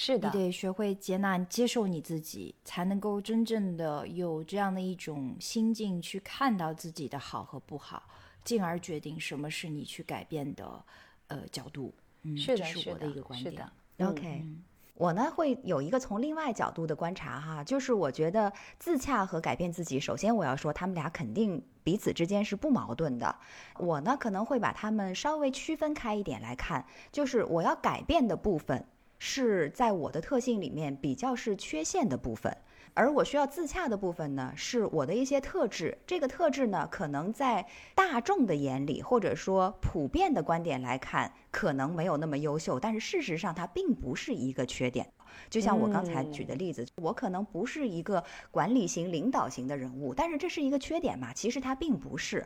[0.00, 8.04] 是的，你得学会接纳、接受你自己，才能够真正的有这样的一种心境去看到自己的好和不好，
[8.44, 10.84] 进而决定什么是你去改变的
[11.26, 11.92] 呃角度。
[12.36, 13.68] 是的，是我的一个观点。
[13.98, 14.46] OK，
[14.94, 23.34] 我呢会有一个从另外角度的观察哈，就是我觉得自洽和改变自己，首先我要说他们俩肯定彼此之间是不矛盾的。
[23.78, 28.86] 我呢可能会把他们稍微区分开一点来看，就是我要改变的部分
[29.18, 32.56] 是在我的特性里面比较是缺陷的部分。
[32.94, 35.96] 而我需要自洽的部分呢，是我的一些特质。
[36.04, 37.64] 这个特质呢，可能在
[37.94, 42.80] 大众的眼里，或者说普遍的观点来看，可能没有那么优秀。
[42.80, 45.06] 但是事实上，它并不是一个缺点。
[45.48, 51.32] 就像我刚才举的例子，我可能不是一个管理型、领导型的人物，但是这是一个缺点嘛？
[51.32, 52.44] 其实它并不是。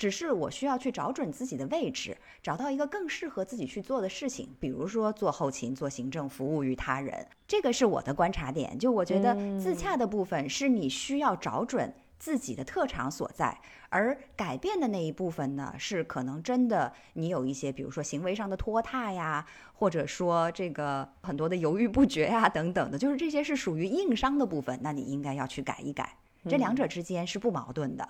[0.00, 7.26] 只是我需要去找准自己的位置，找到一个更适合自己去做的事情，比如说做后勤、做行政、服务于他人。
[7.46, 8.78] 这个是我的观察点。
[8.78, 19.44] 就我觉得自洽的部分是你需要找准自己的特长所在，而改变的那一部分呢，是可能真的你有一些，比如说行为上的拖沓呀，
[19.74, 26.16] 或者说这个很多的犹豫不决呀等等的，就是这些是属于硬伤的部分，那你应该要去改一改。
[26.48, 28.08] 这两者之间是不矛盾的。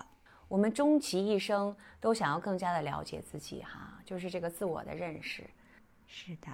[0.51, 5.49] 我们终其一生都想要更加的了解自己，哈，就是这个自我的认识。
[6.05, 6.51] 是的。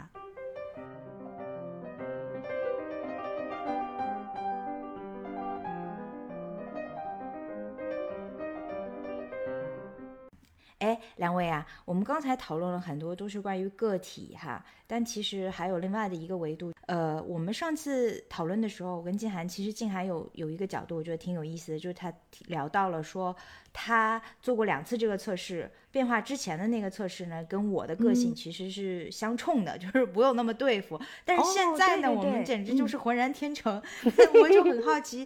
[10.77, 16.73] 哎，两位啊，我们刚才讨论了很多，都是关于个体哈，但其实还有另外的一个维度。
[16.88, 22.11] 呃，我们上次讨论的时候，我跟静涵，其实静涵有有一个角度，我觉得挺有意思的，就是他
[22.47, 23.35] 聊到了说。
[23.79, 30.99] 他做过两次这个测试，变化之前的那个测试呢，跟我的个性其实是相冲的， 就是不用那么对付。
[31.23, 33.79] 但是现在呢，我们简直就是浑然天成。
[34.41, 35.23] 我就很好奇，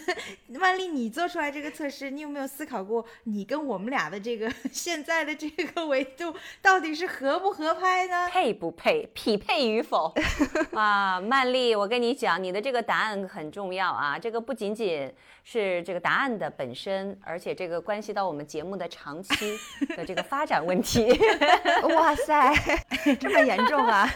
[0.60, 8.28] 万丽，你做出来这个测试，你有没有思考过，你跟我们俩的这个现在的这个维度到底是合不合拍呢？
[8.28, 10.12] 配不配，匹配与否？
[10.74, 15.10] 啊，曼丽，我跟你讲，你的这个答案很重要啊，这个不仅仅
[15.44, 17.76] 是这个答案的本身，而且这个。
[17.86, 19.56] 关系到我们节目的长期
[19.96, 21.06] 的这个发展问题。
[21.94, 22.52] 哇塞，
[23.20, 24.08] 这么严重啊！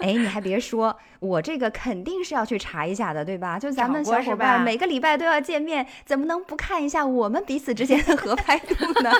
[0.00, 3.58] 哎，你还别说，我这个肯定是要去查一下的，对吧？
[3.58, 9.12] 就咱们小伙伴每个礼拜都要见面，怎么能不看一下我们彼此之间的合拍度呢？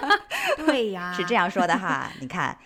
[0.64, 2.10] 对呀，是这样说的哈。
[2.20, 2.56] 你看，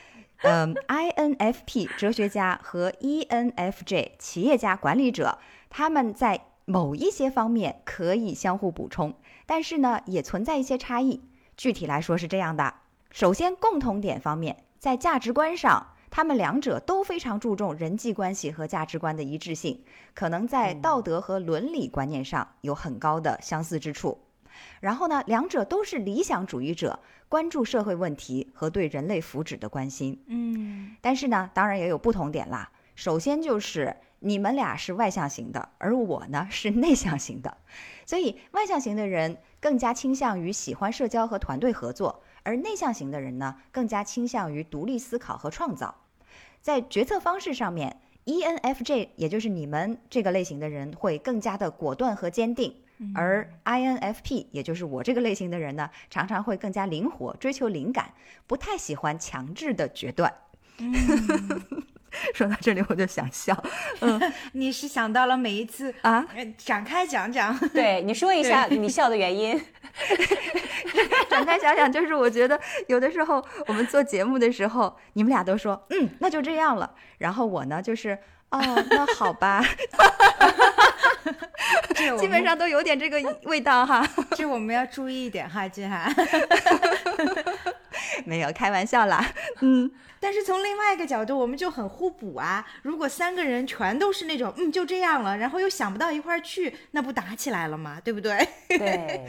[0.43, 9.15] 嗯，INFP 哲学家和 ENFJ 企业家管理者，他们在某一些方面可以相互补充，
[9.47, 11.21] 但是呢，也存在一些差异。
[11.57, 12.75] 具体来说是这样的：
[13.11, 15.95] 首先，共同点方面，在价值观上。
[16.11, 19.85] 他们两者都非常注重人际关系和价值观的一致性，
[20.15, 24.19] 可能在道德和伦理观念上有很高的相似之处。
[24.81, 26.99] 然后呢，两者都是理想主义者，
[27.29, 30.23] 关注社会问题和对人类福祉的关心。
[30.27, 32.71] 嗯，但是呢，当然也有不同点啦。
[32.95, 37.57] 首先就是你们俩是外向型的，而我呢是内向型的，
[38.05, 42.23] 所以外向型的人更加倾向于喜欢社交和团队合作。
[42.45, 45.95] 而内向型的人呢，更加倾向于独立思考和创造。
[46.63, 52.75] 在决策方式上面，ENFJ 也就是你们这个类型的人会更加的果断和坚定，
[53.15, 58.13] 而 INFP 也就是我这个类型的人呢，常常会更加灵活，追求灵感，
[58.47, 60.33] 不太喜欢强制的决断。
[62.35, 63.55] 说到这里我就想笑，
[64.01, 64.21] 嗯，
[64.53, 66.27] 你是想到了每一次啊？
[66.57, 69.61] 展开讲讲，对，你说一下你笑的原因。
[71.29, 78.19] 展开想想，就是我觉得有的时候我们做节目的时候，你们俩都说嗯，那就这样了，然后我呢就是
[78.51, 79.63] 哦，那好吧，
[82.19, 84.09] 基本上都有点这个味道哈。
[84.35, 86.15] 这我们要注意一点哈，金涵。
[88.25, 89.25] 没有开玩笑啦，
[89.61, 89.91] 嗯。
[90.21, 92.67] 但是从另外一个角度，我们就很互补啊。
[92.83, 98.01] 如果三个人全都是那种嗯就这样了，然后又想不到一块儿去，那不打起来了吗？
[98.03, 98.37] 对不对？
[98.69, 99.21] 对。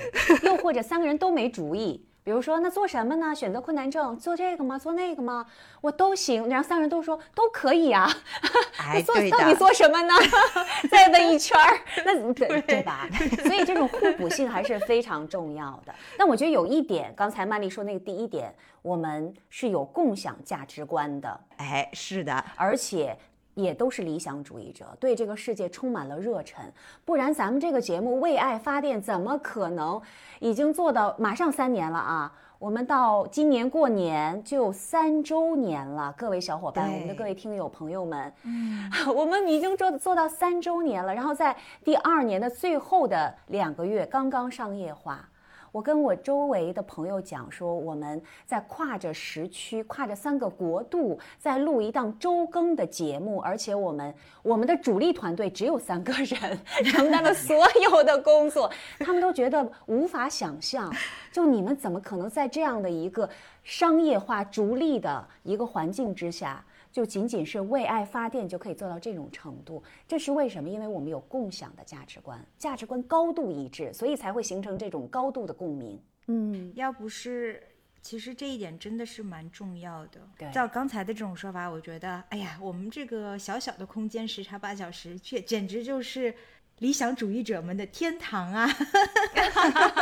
[0.41, 2.03] 又或者三个人都没主意。
[2.30, 3.34] 比如说，那做什么呢？
[3.34, 4.77] 选择困难症，做这个吗？
[4.77, 5.43] 做那个吗？
[5.82, 6.47] 我都行。
[6.47, 8.07] 然后三个人都说都可以啊。
[8.77, 10.13] 哎，做到底做什么呢？
[10.91, 13.09] 再问一圈儿， 那对对吧？
[13.43, 15.95] 所以这种互补性还是非常重要的。
[16.19, 18.53] 但我觉得有一点，刚才曼丽说那个第一点，
[18.84, 21.41] 我们是有共享价值观的。
[21.57, 23.17] 哎，是的，而且。
[23.62, 26.64] 也都是理想主义者，对这个世界充满了热忱，
[27.05, 30.01] 不然咱们这个节目为爱发电怎么可能
[30.39, 32.32] 已经做到马上三年了啊？
[32.57, 41.55] 我们到今年过年就三周年了，各位小伙伴，我们的各位听友朋友们，嗯， 我们已经做做到三周年了，然后在
[41.86, 45.28] 第二年的最后的两个月刚刚商业化。
[45.72, 60.93] 我跟我周围的朋友讲说，我们在跨着时区、跨着三个国度，在录一档周更的节目，而且我们我们的主力团队只有三个人，承担了所有的工作，他们都觉得无法想象，
[61.32, 63.30] 就你们怎么可能在这样的一个
[63.63, 66.63] 商业化、逐利的一个环境之下？
[66.91, 70.69] 就仅仅是为爱发电就可以做到这种程度，这是为什么？
[70.69, 76.01] 因为我们有共享的价值观，价值观高度一致，所以才会形成这种高度的共鸣。
[76.27, 77.61] 嗯，要不是，
[78.01, 80.19] 其实这一点真的是蛮重要的。
[80.37, 86.33] 对，照刚才的这种说法，我觉得，哎呀，我们这个小小的空间时差八小时，却简直就是。
[86.80, 88.69] 理想主义者们的天堂啊！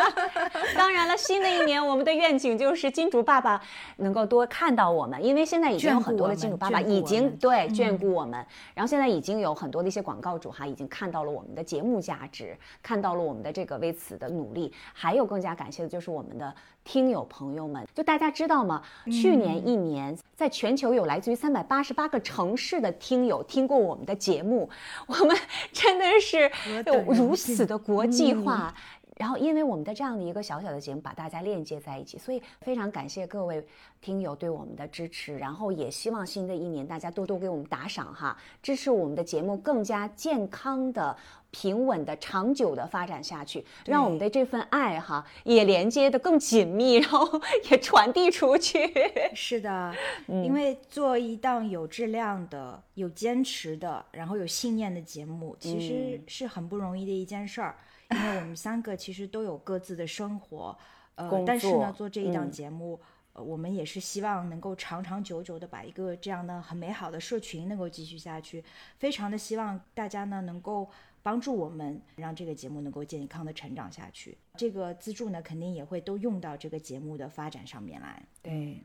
[0.75, 3.61] 当然了，新的一年我们的愿景就是金主爸爸
[3.97, 8.33] 能够多看到我们，因为现在已经有很多的金主爸爸已经对眷顾我们，
[8.73, 16.53] 然后现在已经有很多的一些广告主哈，已经看到了我们的节目价值，看到了我们的这个为此的努力，还有更加感谢的就是我们的。
[16.87, 18.81] 听友朋友们，就大家知道吗？
[19.11, 24.69] 去年一年，在全球有来自于三百八十八个城市的听友听过我们的节目，
[25.05, 25.35] 我们
[25.73, 26.49] 真的是
[26.85, 28.73] 有如此的国际化。
[29.17, 33.65] 然后，因为我们的这样的一个小小的节目，把大家链接在一起，所以非常感谢各位
[33.99, 35.37] 听友对我们的支持。
[35.37, 41.17] 然后也希望新的一年大家多多给我们打赏哈，支持我们的节目更加健康的。
[41.49, 47.41] 平稳的、长久的发展下去，让我们的这份爱哈也连接的更紧密，然后
[47.71, 48.91] 也传递出去。
[49.33, 49.95] 是的，
[50.27, 57.77] 因为做一档有质量的、有坚持的、然后有信念的节目，其实是很不容易的一件事儿。
[58.11, 60.77] 因为我们三个其实都有各自的生活，
[61.15, 62.99] 呃，但是呢，做这一档节目，
[63.33, 68.63] 呃，我们也是希望能够长长久久的把一个这样的很美好的社群能够继续下去。
[68.97, 70.89] 非常的希望大家呢能够。
[71.23, 78.23] 帮助我们让这个节目能够健康的成长下去，这个资助呢肯定也会都用到这个节目的发展上面来。
[78.41, 78.81] 对，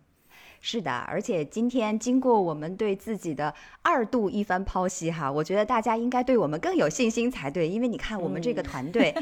[0.62, 3.52] 是的，而且今天经过我们对自己的
[3.82, 9.12] 二度一番剖析哈，我觉得大家应该对我们更有信心才对，因为你看我们这个团队。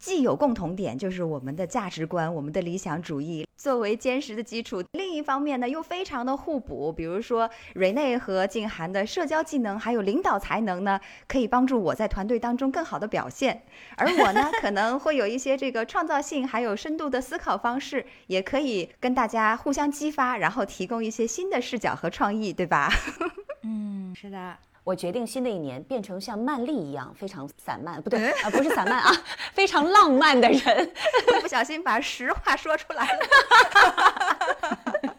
[0.00, 6.90] 既有共同点，就是我们的价值观、我们的理想主义作为坚实的基础；另一方面呢，又非常的互补。
[6.90, 10.98] 比如说，瑞内和静涵的社交技能还有领导才能呢，
[11.28, 13.54] 可以帮助我在团队当中更好的表现；
[13.98, 22.88] 而我呢，可能会有一些这个创造性还有深度的思考方式，也可以跟大家互相激发，然后提供一些新的视角和创意，对吧？
[23.62, 24.56] 嗯，是的。
[24.82, 29.12] 我决定新的一年变成像曼丽一样非常散漫，不对啊，不是散漫啊，
[29.52, 30.92] 非常浪漫的人。
[31.42, 33.20] 不小心把实话说出来了。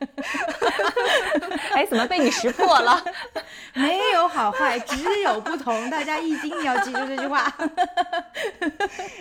[1.73, 3.03] 哎，怎么被你识破了？
[3.73, 5.89] 没有好坏，只有不同。
[5.89, 7.51] 大家一定要记住 这句话。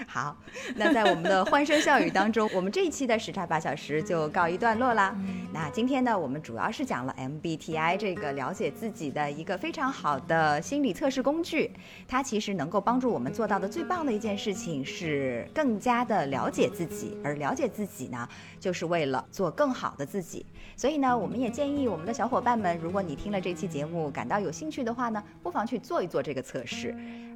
[0.07, 0.37] 好，
[0.75, 5.15] 那在我们的欢声笑语当中，我们这一期的时差八小时就告一段落啦。
[5.53, 11.71] 那今天呢，我们主要是讲了 MBTI 这个了解自己的一个非常好的心理测试工具。
[12.09, 18.29] 它其实能够帮助我们做到的最棒的一件事情是更加的了解自己，而了解自己呢，
[18.59, 20.45] 就是为了做更好的自己。
[20.91, 26.93] 所以呢，我们也建议我们的小伙伴们，如果你听了这期节目感到有兴趣的话呢，不妨去做一做这个测试。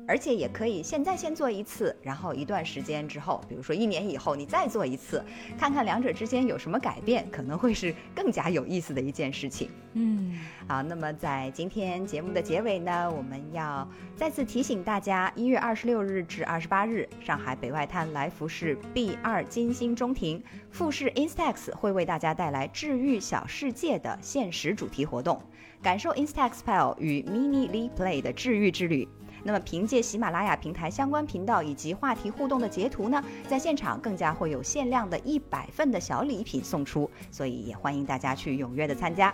[0.06, 5.24] 而且也可以现在先做一次，然后一段时间之后，比如说一年以后，你再做一次，
[5.58, 9.70] 看看两者之间有什么改变，可能会是更加有意思的一件事情。
[9.94, 10.38] 嗯，
[10.68, 25.40] 好，那么在今天节目的结尾呢，我们要再次提醒大家，一月二十六日至二十八日，上海北外滩来福士 B 二金星中庭，富士 Instax 会为大家带来治愈小世界的限时主题活动，
[25.80, 29.08] 感受 Instax Pal 与 Mini Lee Play 的治愈之旅。
[29.44, 39.32] 那么，凭借喜马拉雅平台相关频道以及话题互动的截图呢，在现场更加会有限量的一百份的小礼品送出，所以也欢迎大家去踊跃的参加。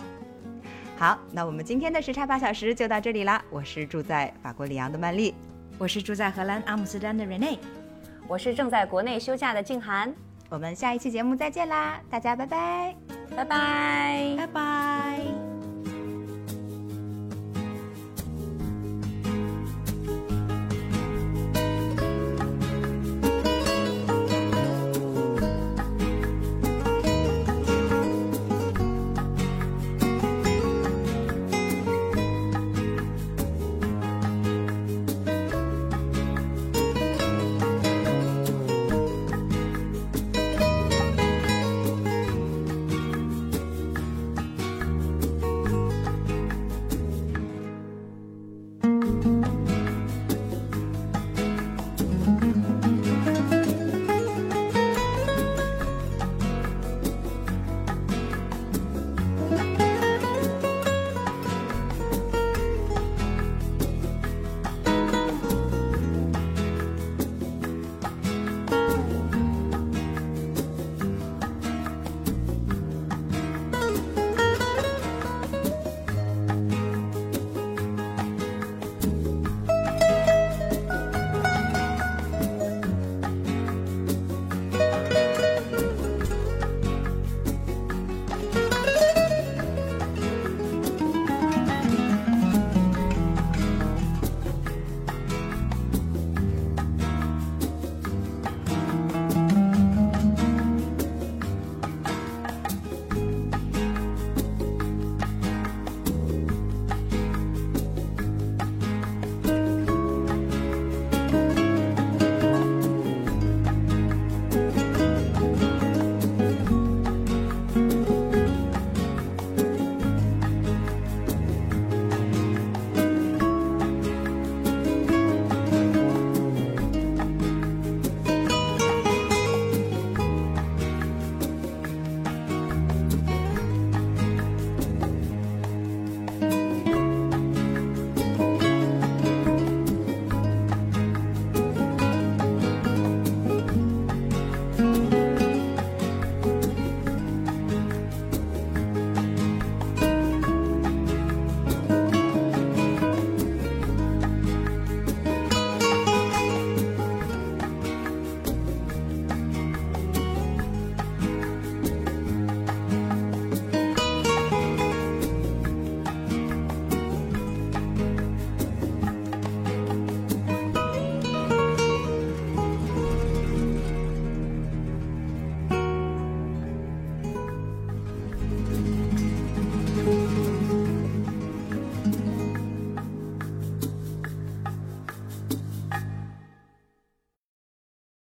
[0.97, 3.43] 好，那我们今天的时差八小时就到这里啦。
[3.49, 5.33] 我是住在法国里昂的曼丽，
[5.79, 7.57] 我是住在荷兰阿姆斯特丹的 Rene，
[8.27, 10.13] 我是正在国内休假的静涵。
[10.49, 12.95] 我们下一期节目再见啦，大家拜拜，
[13.35, 15.60] 拜拜，拜拜。